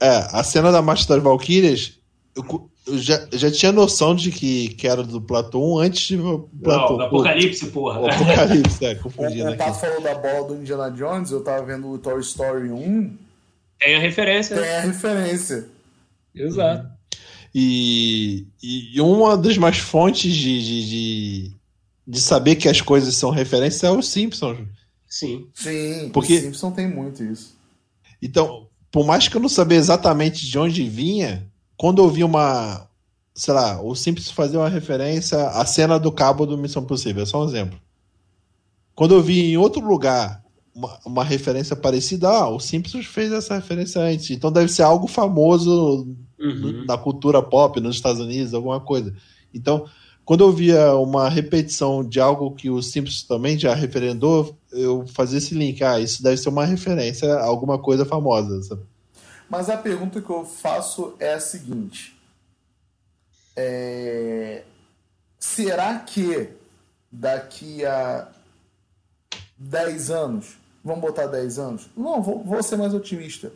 [0.00, 1.98] É, a cena da Marcha das Valquírias.
[2.34, 6.90] Eu, eu já, já tinha noção de que, que era do Platão antes de Platão.
[6.90, 8.00] Não, do Apocalipse, porra.
[8.00, 11.64] O Apocalipse, é, confundindo o, o Pato falou da bola do Indiana Jones, eu tava
[11.64, 13.16] vendo o Toy Story 1.
[13.78, 14.56] Tem a referência.
[14.56, 15.68] Tem a referência.
[16.34, 16.88] Exato.
[17.54, 21.56] E, e uma das mais fontes de, de, de,
[22.06, 24.58] de, saber que as coisas são referências é os Simpsons.
[25.08, 25.48] Sim.
[25.52, 27.58] Sim, porque o Simpsons tem muito isso.
[28.22, 32.88] Então, por mais que eu não sabia exatamente de onde vinha, quando eu vi uma.
[33.34, 37.42] Sei lá, o Simples fazer uma referência à cena do cabo do Missão Possível, só
[37.42, 37.80] um exemplo.
[38.94, 40.44] Quando eu vi em outro lugar
[40.74, 44.30] uma, uma referência parecida, ah, o Simpsons fez essa referência antes.
[44.30, 46.08] Então deve ser algo famoso
[46.38, 46.84] uhum.
[46.86, 49.14] na cultura pop nos Estados Unidos, alguma coisa.
[49.54, 49.86] Então,
[50.24, 55.38] quando eu via uma repetição de algo que o Simpsons também já referendou, eu fazia
[55.38, 55.82] esse link.
[55.82, 58.62] Ah, isso deve ser uma referência a alguma coisa famosa.
[58.62, 58.82] Sabe?
[59.48, 62.16] Mas a pergunta que eu faço é a seguinte:
[63.56, 64.62] é...
[65.38, 66.48] será que
[67.10, 68.28] daqui a
[69.58, 71.90] 10 anos, vamos botar 10 anos?
[71.96, 73.52] Não, vou, vou ser mais otimista.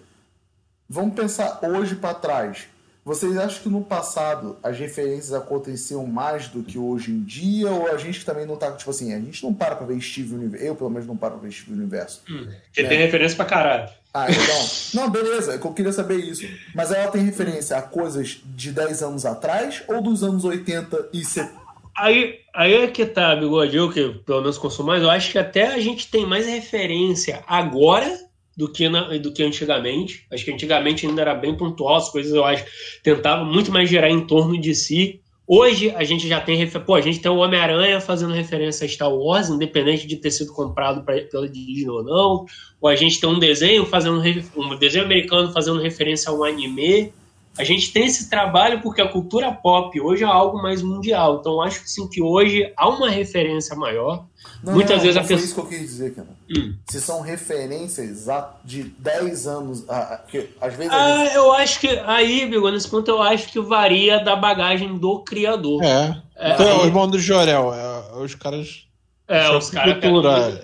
[0.88, 2.66] Vamos pensar hoje para trás.
[3.04, 7.70] Vocês acham que no passado as referências aconteciam mais do que hoje em dia?
[7.70, 10.34] Ou a gente também não tá, tipo assim, a gente não para pra ver Steve
[10.34, 10.64] Universo.
[10.64, 12.22] Eu, pelo menos, não paro pra ver Steve Universo.
[12.30, 12.88] Hum, que né?
[12.88, 13.90] tem referência pra caralho.
[14.14, 14.66] Ah, então.
[14.94, 16.48] não, beleza, é eu queria saber isso.
[16.74, 21.24] Mas ela tem referência a coisas de 10 anos atrás ou dos anos 80 e
[21.24, 21.64] 70?
[21.96, 25.38] Aí, aí é que tá, bigode, eu que pelo menos consumo mais, eu acho que
[25.38, 28.18] até a gente tem mais referência agora
[28.56, 30.26] do que, na, do que antigamente.
[30.30, 32.64] Acho que antigamente ainda era bem pontual, as coisas eu acho
[33.02, 35.20] tentava muito mais gerar em torno de si.
[35.46, 39.14] Hoje a gente já tem pô, a gente tem o Homem-Aranha fazendo referência a Star
[39.14, 42.46] Wars, independente de ter sido comprado pra, pela Disney ou não.
[42.80, 44.22] Ou a gente tem um desenho fazendo
[44.56, 47.12] um desenho americano fazendo referência a um anime.
[47.56, 51.38] A gente tem esse trabalho porque a cultura pop hoje é algo mais mundial.
[51.40, 54.26] Então acho sim que hoje há uma referência maior.
[54.62, 55.44] Não, Muitas não, vezes não a pessoa.
[55.44, 56.28] isso que eu quis dizer, cara.
[56.50, 56.74] Hum.
[56.88, 58.26] Se são referências
[58.64, 59.84] de 10 anos.
[60.28, 60.92] que, às vezes.
[60.92, 61.34] Ah, gente...
[61.36, 61.88] eu acho que.
[62.06, 65.82] Aí, Bigo, nesse ponto eu acho que varia da bagagem do criador.
[65.84, 66.22] É.
[66.36, 66.78] é então, aí...
[66.78, 68.86] o irmão do Jorel, é, os caras.
[69.28, 69.96] É, os caras.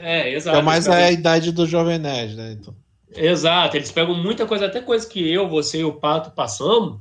[0.01, 0.59] É, exato.
[0.59, 2.57] É mais a idade do Jovem Nerd, né?
[2.59, 2.75] Então.
[3.15, 7.01] Exato, eles pegam muita coisa, até coisa que eu, você e o Pato passamos,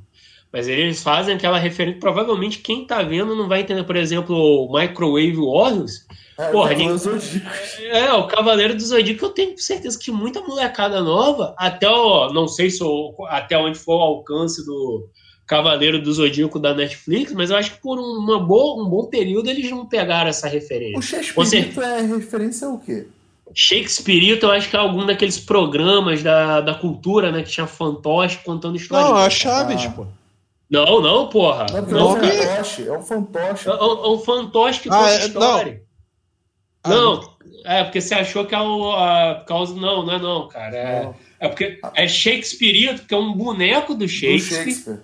[0.52, 2.00] mas eles fazem aquela referência.
[2.00, 6.06] Provavelmente quem tá vendo não vai entender, por exemplo, o Microwave Warriors.
[6.36, 11.54] É, Porra, o é, o Cavaleiro do Zodíaco, eu tenho certeza que muita molecada nova,
[11.56, 12.32] até o.
[12.32, 15.06] Não sei se o, até onde for o alcance do
[15.46, 19.50] Cavaleiro do Zodíaco da Netflix, mas eu acho que por uma boa, um bom período
[19.50, 20.98] eles não pegaram essa referência.
[20.98, 21.02] O
[21.44, 23.06] Shakespeare é referência ao quê?
[23.54, 27.42] Shakespeare, eu acho que é algum daqueles programas da, da cultura, né?
[27.42, 29.10] Que tinha fantoche contando histórias.
[29.10, 29.90] Não, é a Chaves, ah.
[29.90, 30.06] pô.
[30.70, 31.66] Não, não, porra.
[31.72, 33.68] Não, não, é, um fantoche, é um fantoche.
[33.68, 35.82] É, é um fantoche que ah, conta é, história.
[36.86, 37.14] Não.
[37.14, 37.34] não,
[37.64, 38.92] é porque você achou que é o.
[38.92, 39.74] A, causa.
[39.74, 40.76] Não, não é não, cara.
[40.76, 41.14] É, não.
[41.40, 44.64] é porque é Shakespeare, que é um boneco do Shakespeare.
[44.64, 45.00] Do Shakespeare.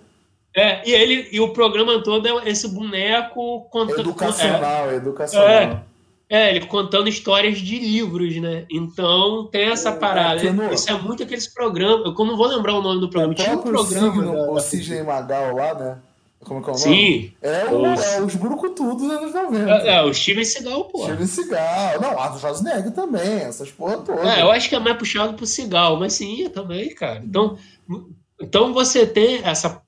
[0.56, 4.00] É, e, ele, e o programa todo é esse boneco contando.
[4.00, 5.48] Educacional, é, educacional.
[5.48, 5.82] É,
[6.28, 8.66] é, ele contando histórias de livros, né?
[8.70, 10.40] Então tem essa é, parada.
[10.42, 12.04] É, Isso é muito aqueles programas.
[12.04, 13.34] Eu não vou lembrar o nome do programa.
[13.34, 14.12] É Tinha um programa.
[14.12, 15.98] Signo, da, o Sidney Magal lá, né?
[16.40, 16.96] Como é que é o nome?
[16.96, 17.32] Sim.
[17.42, 19.70] É, o, os, é os Burucutu dos anos 90.
[19.70, 21.04] É, é, o Steven Seagal, pô.
[21.04, 22.00] Steven Seagal.
[22.00, 24.26] Não, Arthur Schwarzenegger também, essas porra todas.
[24.26, 27.22] É, eu acho que é mais puxado pro Seagal, mas sim, também, cara.
[27.24, 27.56] Então,
[28.40, 29.80] então você tem essa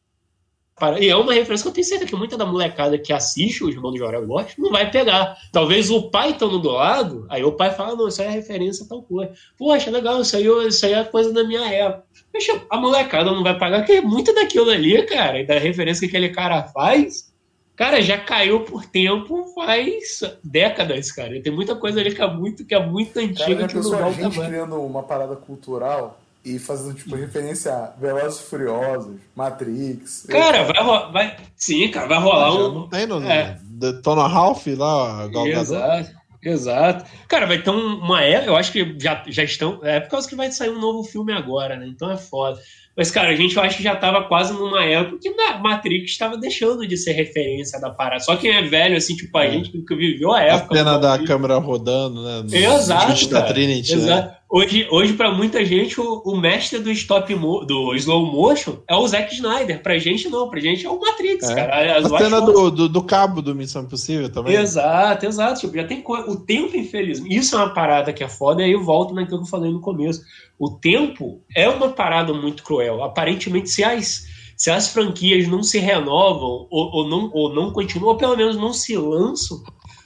[1.01, 3.69] e é uma referência que eu tenho certeza que muita da molecada que assiste o
[3.69, 5.37] Irmão do Jorel Gosta não vai pegar.
[5.53, 8.85] Talvez o pai estando do lado, aí o pai fala, não, isso aí é referência
[8.85, 9.33] a tal coisa.
[9.57, 12.05] Poxa, legal, isso aí, isso aí é coisa da minha época.
[12.33, 16.17] Poxa, a molecada não vai pagar, porque muito daquilo ali, cara, e da referência que
[16.17, 17.33] aquele cara faz,
[17.75, 21.37] cara, já caiu por tempo faz décadas, cara.
[21.37, 23.67] E tem muita coisa ali que é muito, que é muito antiga.
[23.67, 28.41] Cara, que não a gente criando uma parada cultural e fazendo tipo referência a Velozes
[28.41, 30.27] Furiosos, Matrix.
[30.29, 31.11] Cara, vai rolar.
[31.11, 31.37] Vai...
[31.57, 32.75] Sim, cara, vai rolar um.
[32.75, 33.23] Não tem no.
[33.23, 33.59] É.
[34.03, 36.19] Tona Ralph lá, Exato.
[36.43, 37.05] Exato.
[37.27, 39.81] Cara, vai ter uma época, eu acho que já, já estão.
[39.83, 41.87] É por causa que vai sair um novo filme agora, né?
[41.87, 42.61] Então é foda.
[42.99, 45.33] Mas, cara, a gente eu acho que já estava quase numa época que
[45.63, 48.19] Matrix estava deixando de ser referência da parada.
[48.19, 49.53] Só quem é velho, assim, tipo, a é.
[49.53, 50.75] gente que viveu a época.
[50.75, 52.43] A cena da câmera rodando, né?
[52.43, 53.29] No, Exato.
[53.29, 54.03] Da Trinity, né?
[54.03, 54.29] Exato.
[54.29, 54.35] Né?
[54.51, 58.97] Hoje, hoje para muita gente, o, o, mestre do stop mo, do slow motion é
[58.97, 59.81] o Zack Snyder.
[59.81, 60.49] Pra gente, não.
[60.49, 61.55] Pra gente é o Matrix, é.
[61.55, 61.99] cara.
[61.99, 64.57] As a cena do, do, do, cabo do Missão Impossível também.
[64.57, 65.61] Exato, exato.
[65.61, 67.37] Tipo, já tem o tempo, infelizmente.
[67.37, 69.71] Isso é uma parada que é foda, e aí eu volto naquilo que eu falei
[69.71, 70.23] no começo.
[70.59, 73.03] O tempo é uma parada muito cruel.
[73.03, 78.11] Aparentemente, se as, se as franquias não se renovam ou, ou, não, ou não continuam,
[78.11, 79.63] ou pelo menos não se lançam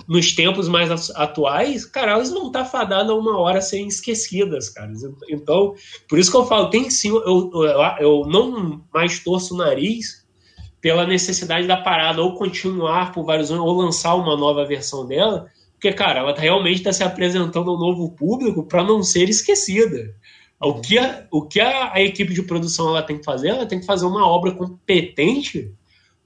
[0.07, 4.93] nos tempos mais atuais, cara, elas vão estar fadadas a uma hora serem esquecidas, cara.
[5.29, 5.75] Então,
[6.09, 10.23] por isso que eu falo, tem sim, eu, eu, eu não mais torço o nariz
[10.83, 15.47] pela necessidade da parada ou continuar por vários anos ou lançar uma nova versão dela,
[15.75, 20.15] porque, cara, ela realmente está se apresentando ao novo público para não ser esquecida.
[20.63, 23.49] O que, a, o que a, a, equipe de produção ela tem que fazer?
[23.49, 25.75] Ela tem que fazer uma obra competente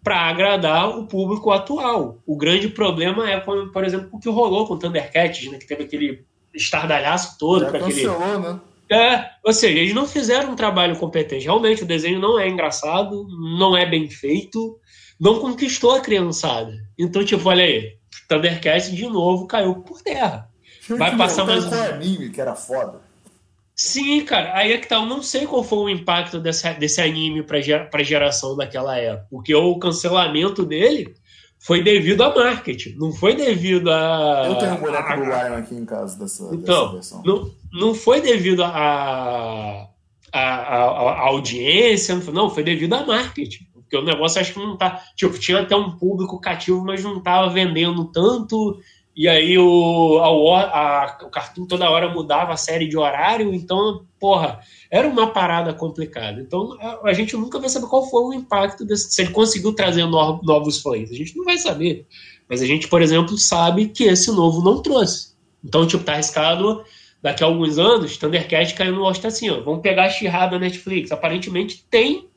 [0.05, 2.18] para agradar o público atual.
[2.26, 5.84] O grande problema é, por exemplo, o que rolou com o Thundercats, né, que teve
[5.84, 6.24] aquele
[6.55, 7.64] estardalhaço todo.
[7.64, 8.39] Já cancelou, aquele...
[8.39, 8.61] né?
[8.89, 11.45] É, ou seja, eles não fizeram um trabalho competente.
[11.45, 13.26] Realmente, o desenho não é engraçado,
[13.59, 14.78] não é bem feito,
[15.18, 16.72] não conquistou a criançada.
[16.97, 17.97] Então, tipo, olha aí,
[18.28, 20.49] Thundercats de novo caiu por terra.
[20.89, 21.74] Vai passar mais um.
[21.74, 23.01] anime que era foda.
[23.77, 24.97] Sim, cara, aí é que tá.
[24.97, 27.61] Eu não sei qual foi o impacto desse, desse anime pra,
[27.91, 29.27] pra geração daquela época.
[29.31, 31.14] Porque o cancelamento dele
[31.59, 34.45] foi devido a marketing, não foi devido a.
[34.47, 37.22] Eu tenho um boneco a, do Lion aqui em casa dessa, então, dessa versão.
[37.22, 39.89] Não, não foi devido a, a,
[40.33, 43.66] a, a audiência, não, foi devido a marketing.
[43.74, 45.03] Porque o negócio acho que não tá.
[45.14, 48.81] Tipo, tinha até um público cativo, mas não tava vendendo tanto
[49.17, 54.05] e aí o, a, a, o Cartoon toda hora mudava a série de horário, então,
[54.21, 54.61] porra,
[54.91, 56.39] era uma parada complicada.
[56.39, 59.73] Então a, a gente nunca vai saber qual foi o impacto desse, se ele conseguiu
[59.73, 61.11] trazer no, novos fãs.
[61.11, 62.07] A gente não vai saber.
[62.47, 65.35] Mas a gente, por exemplo, sabe que esse novo não trouxe.
[65.64, 66.85] Então, tipo, tá arriscado
[67.23, 70.59] daqui a alguns anos, Thundercat caiu no Oscar assim, ó, vamos pegar a She-Ra da
[70.59, 71.11] Netflix.
[71.11, 72.29] Aparentemente tem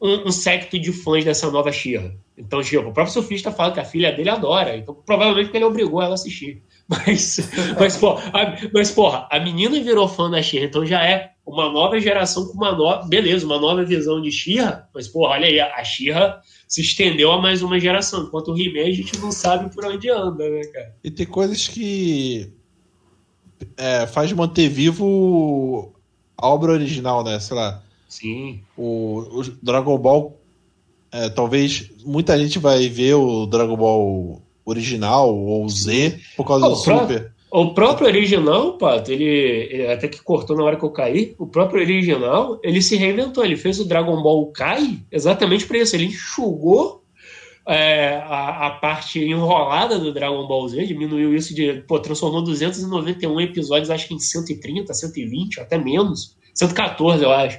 [0.00, 2.14] um, um secto de fãs dessa nova Xirra.
[2.36, 5.64] Então, tipo, o próprio surfista fala que a filha dele adora, então provavelmente porque ele
[5.64, 6.62] obrigou ela a assistir.
[6.88, 7.38] Mas,
[7.78, 11.70] mas, porra, a, mas, porra, a menina virou fã da Xirra, então já é uma
[11.70, 13.06] nova geração com uma nova.
[13.06, 17.42] Beleza, uma nova visão de Xirra, mas, porra, olha aí, a Xirra se estendeu a
[17.42, 20.96] mais uma geração, enquanto o He-Man a gente não sabe por onde anda, né, cara?
[21.04, 22.50] E tem coisas que
[23.76, 25.92] é, faz manter vivo
[26.36, 27.38] a obra original, né?
[27.38, 27.82] Sei lá.
[28.08, 28.60] Sim.
[28.76, 30.40] O, o Dragon Ball,
[31.12, 36.70] é, talvez muita gente vai ver o Dragon Ball original ou Z por causa oh,
[36.70, 37.32] do Super.
[37.50, 41.80] O próprio original, Pato, ele, até que cortou na hora que eu caí, o próprio
[41.80, 47.02] original, ele se reinventou, ele fez o Dragon Ball Kai exatamente para isso, ele enxugou
[47.66, 53.40] é, a, a, parte enrolada do Dragon Ball Z, diminuiu isso de, pô, transformou 291
[53.40, 57.58] episódios, acho que em 130, 120, até menos, 114, eu acho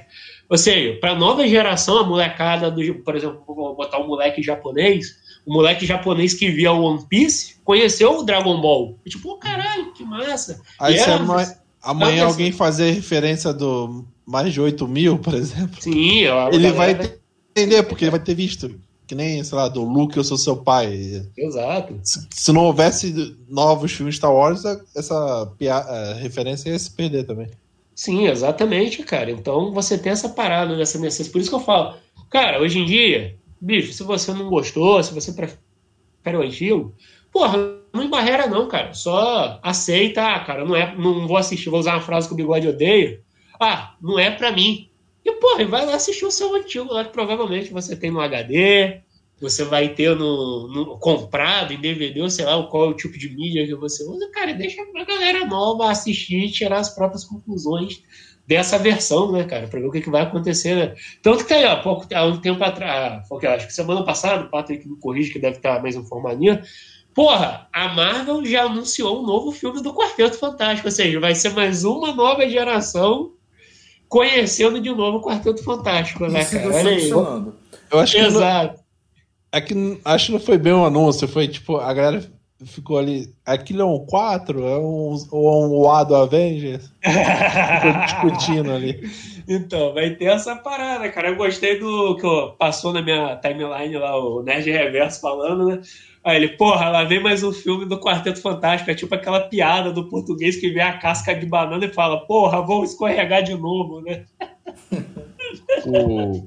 [0.50, 5.14] Ou seja, para nova geração, a molecada, do, por exemplo, vou botar um moleque japonês,
[5.46, 8.98] o moleque japonês que via One Piece conheceu o Dragon Ball.
[9.06, 10.60] E, tipo, oh, caralho, que massa.
[10.80, 15.80] Aí é, amanhã, amanhã alguém fazer referência do mais de 8 mil, por exemplo.
[15.80, 16.98] Sim, ele vai
[17.50, 18.74] entender, porque ele vai ter visto.
[19.06, 21.26] Que nem, sei lá, do Luke, eu sou seu pai.
[21.36, 21.98] Exato.
[22.02, 24.62] Se, se não houvesse novos filmes Star Wars,
[24.94, 25.80] essa pia,
[26.14, 27.48] referência ia se perder também.
[28.00, 29.30] Sim, exatamente, cara.
[29.30, 31.32] Então você tem essa parada dessa necessidade.
[31.32, 31.98] Por isso que eu falo,
[32.30, 36.94] cara, hoje em dia, bicho, se você não gostou, se você prefere o antigo,
[37.30, 37.58] porra,
[37.92, 38.94] não embarreira não, cara.
[38.94, 42.36] Só aceita, ah, cara, não, é, não vou assistir, vou usar uma frase que o
[42.38, 43.20] Bigode odeia.
[43.60, 44.88] Ah, não é pra mim.
[45.22, 49.02] E, porra, vai lá assistir o seu antigo lá, que provavelmente você tem no HD,
[49.40, 53.18] você vai ter no, no, comprado em DVD, ou sei lá qual é o tipo
[53.18, 54.30] de mídia que você usa.
[54.32, 58.02] Cara, deixa a galera nova assistir e tirar as próprias conclusões
[58.46, 60.94] dessa versão, né, cara, para ver o que, que, vai acontecer, né?
[61.22, 64.44] Tanto que tá aí, ó, pouco, há um tempo atrás, porque acho que semana passada,
[64.44, 66.40] o Patrick me corrige que deve estar mais informado
[67.14, 71.50] Porra, a Marvel já anunciou um novo filme do Quarteto Fantástico, ou seja, vai ser
[71.50, 73.32] mais uma nova geração
[74.08, 76.74] conhecendo de novo o Quarteto Fantástico, né, cara?
[76.74, 77.08] Olha aí.
[77.08, 78.79] Eu acho que Exato.
[79.52, 82.22] É que acho que não foi bem um anúncio, foi tipo, a galera
[82.64, 83.32] ficou ali.
[83.44, 84.64] Aquilo é um 4?
[84.64, 86.92] É um, ou é um A do Avengers?
[87.00, 89.10] ficou discutindo ali.
[89.48, 91.30] Então, vai ter essa parada, cara.
[91.30, 95.80] Eu gostei do que passou na minha timeline lá, o Nerd Reverso falando, né?
[96.22, 98.90] Aí ele, porra, lá vem mais um filme do Quarteto Fantástico.
[98.90, 102.60] É tipo aquela piada do português que vê a casca de banana e fala, porra,
[102.60, 104.24] vou escorregar de novo, né?
[105.86, 106.46] o...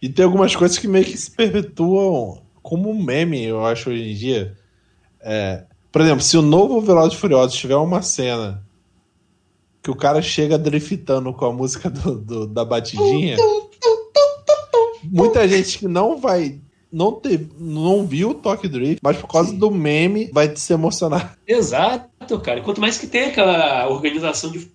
[0.00, 4.14] E tem algumas coisas que meio que se perpetuam como meme, eu acho, hoje em
[4.14, 4.56] dia.
[5.20, 5.64] É...
[5.92, 8.62] Por exemplo, se o novo Velozes Furiosos tiver uma cena
[9.82, 13.36] que o cara chega driftando com a música do, do da batidinha,
[15.02, 16.60] muita gente que não vai
[16.92, 19.58] não, teve, não viu o Toque Drift, mas por causa Sim.
[19.58, 21.38] do meme vai se emocionar.
[21.46, 22.60] Exato, cara.
[22.62, 24.70] Quanto mais que tem aquela organização de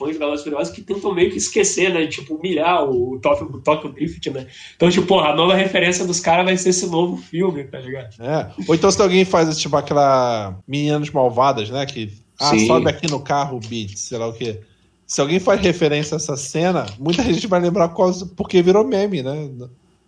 [0.00, 2.06] fãs de Velozes Furiosos que tentam meio que esquecer, né?
[2.06, 4.46] Tipo, humilhar o Tokyo, Tokyo Drift, né?
[4.74, 8.14] Então, tipo, porra, a nova referência dos caras vai ser esse novo filme, tá ligado?
[8.18, 8.50] É.
[8.66, 11.84] Ou então se alguém faz, tipo, aquela Meninas Malvadas, né?
[11.84, 12.66] Que, ah, Sim.
[12.66, 14.60] sobe aqui no carro, beat, sei lá o quê.
[15.06, 17.92] Se alguém faz referência a essa cena, muita gente vai lembrar
[18.36, 19.50] porque virou meme, né?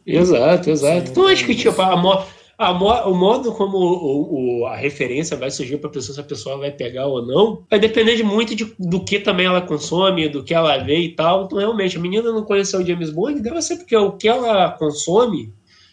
[0.07, 1.07] Exato, exato.
[1.07, 2.25] Sim, então acho que tipo, a, mo
[2.63, 6.21] a mo o modo como o, o, a referência vai surgir para a pessoa, se
[6.21, 9.61] a pessoa vai pegar ou não, vai depender de muito de, do que também ela
[9.61, 11.45] consome, do que ela vê e tal.
[11.45, 14.71] Então, realmente, a menina não conheceu o James Bond, deve ser porque o que ela
[14.71, 15.53] consome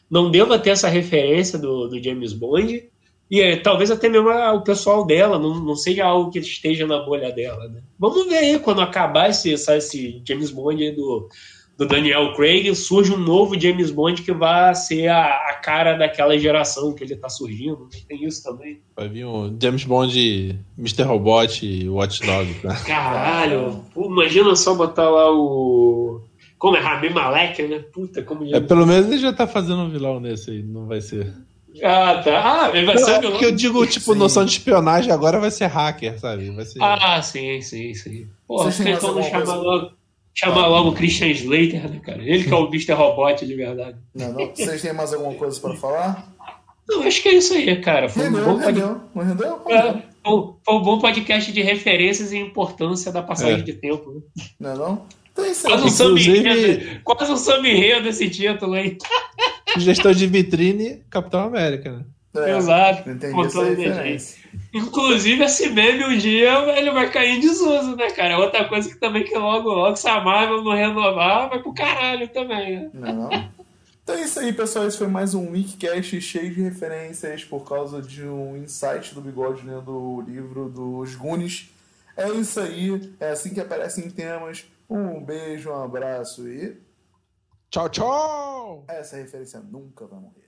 [0.09, 2.89] não deva ter essa referência do, do James Bond.
[3.31, 6.99] E é, talvez até mesmo o pessoal dela, não, não seja algo que esteja na
[7.05, 7.81] bolha dela, né?
[7.97, 11.29] Vamos ver aí quando acabar esse, esse James Bond do
[11.79, 16.37] do Daniel Craig, surge um novo James Bond que vai ser a, a cara daquela
[16.37, 17.87] geração que ele está surgindo.
[18.05, 18.81] Tem isso também.
[18.93, 21.03] Vai vir um James Bond, Mr.
[21.03, 22.67] Robot e Watch Dogs.
[22.67, 22.77] Né?
[22.85, 26.19] Caralho, Pô, imagina só botar lá o.
[26.57, 27.79] Como é Rami Malek, né?
[27.93, 30.99] Puta, como É, pelo menos ele já tá fazendo um vilão nesse aí, não vai
[30.99, 31.33] ser.
[31.81, 32.65] Ah, tá.
[32.65, 33.31] Ah, ele vai ser é vilão.
[33.31, 34.19] Porque eu digo, tipo, sim.
[34.19, 36.49] noção de espionagem agora vai ser hacker, sabe?
[36.49, 36.83] Vai ser...
[36.83, 38.27] Ah, sim, sim, sim.
[38.45, 39.98] Pô, vocês tentam chamar logo.
[40.39, 42.21] Chamar logo o Christian Slater, né, cara?
[42.23, 42.93] Ele que é o Mr.
[42.93, 43.97] Robot de verdade.
[44.15, 44.55] Não, não.
[44.55, 46.33] Vocês têm mais alguma coisa para falar?
[46.87, 48.07] Não, acho que é isso aí, cara.
[48.07, 49.01] Foi rendeu, um bom rendeu.
[49.13, 49.61] Rendeu?
[49.67, 53.63] É, foi um bom podcast de referências e importância da passagem é.
[53.63, 54.11] de tempo.
[54.11, 54.21] Né?
[54.61, 55.05] Não é não?
[55.33, 57.01] Então é quase, um Inclusive...
[57.03, 58.97] quase um samba esse título, hein?
[59.77, 62.05] Gestão de vitrine, Capitão América, né?
[62.35, 63.09] É, Exato.
[64.73, 68.37] Inclusive, esse meme um dia ele vai cair em desuso, né, cara?
[68.37, 72.27] Outra coisa que também que logo, logo, se a Marvel não renovar, vai pro caralho
[72.27, 72.89] também, né?
[72.93, 73.49] Não, não.
[74.03, 74.87] Então é isso aí, pessoal.
[74.87, 79.65] Esse foi mais um Wikicast cheio de referências por causa de um insight do Bigode
[79.65, 81.69] lendo o livro dos Gunis.
[82.17, 83.13] É isso aí.
[83.19, 84.65] É assim que aparecem temas.
[84.89, 86.75] Um beijo, um abraço e.
[87.69, 88.83] Tchau, tchau!
[88.87, 90.38] Essa referência nunca vai morrer.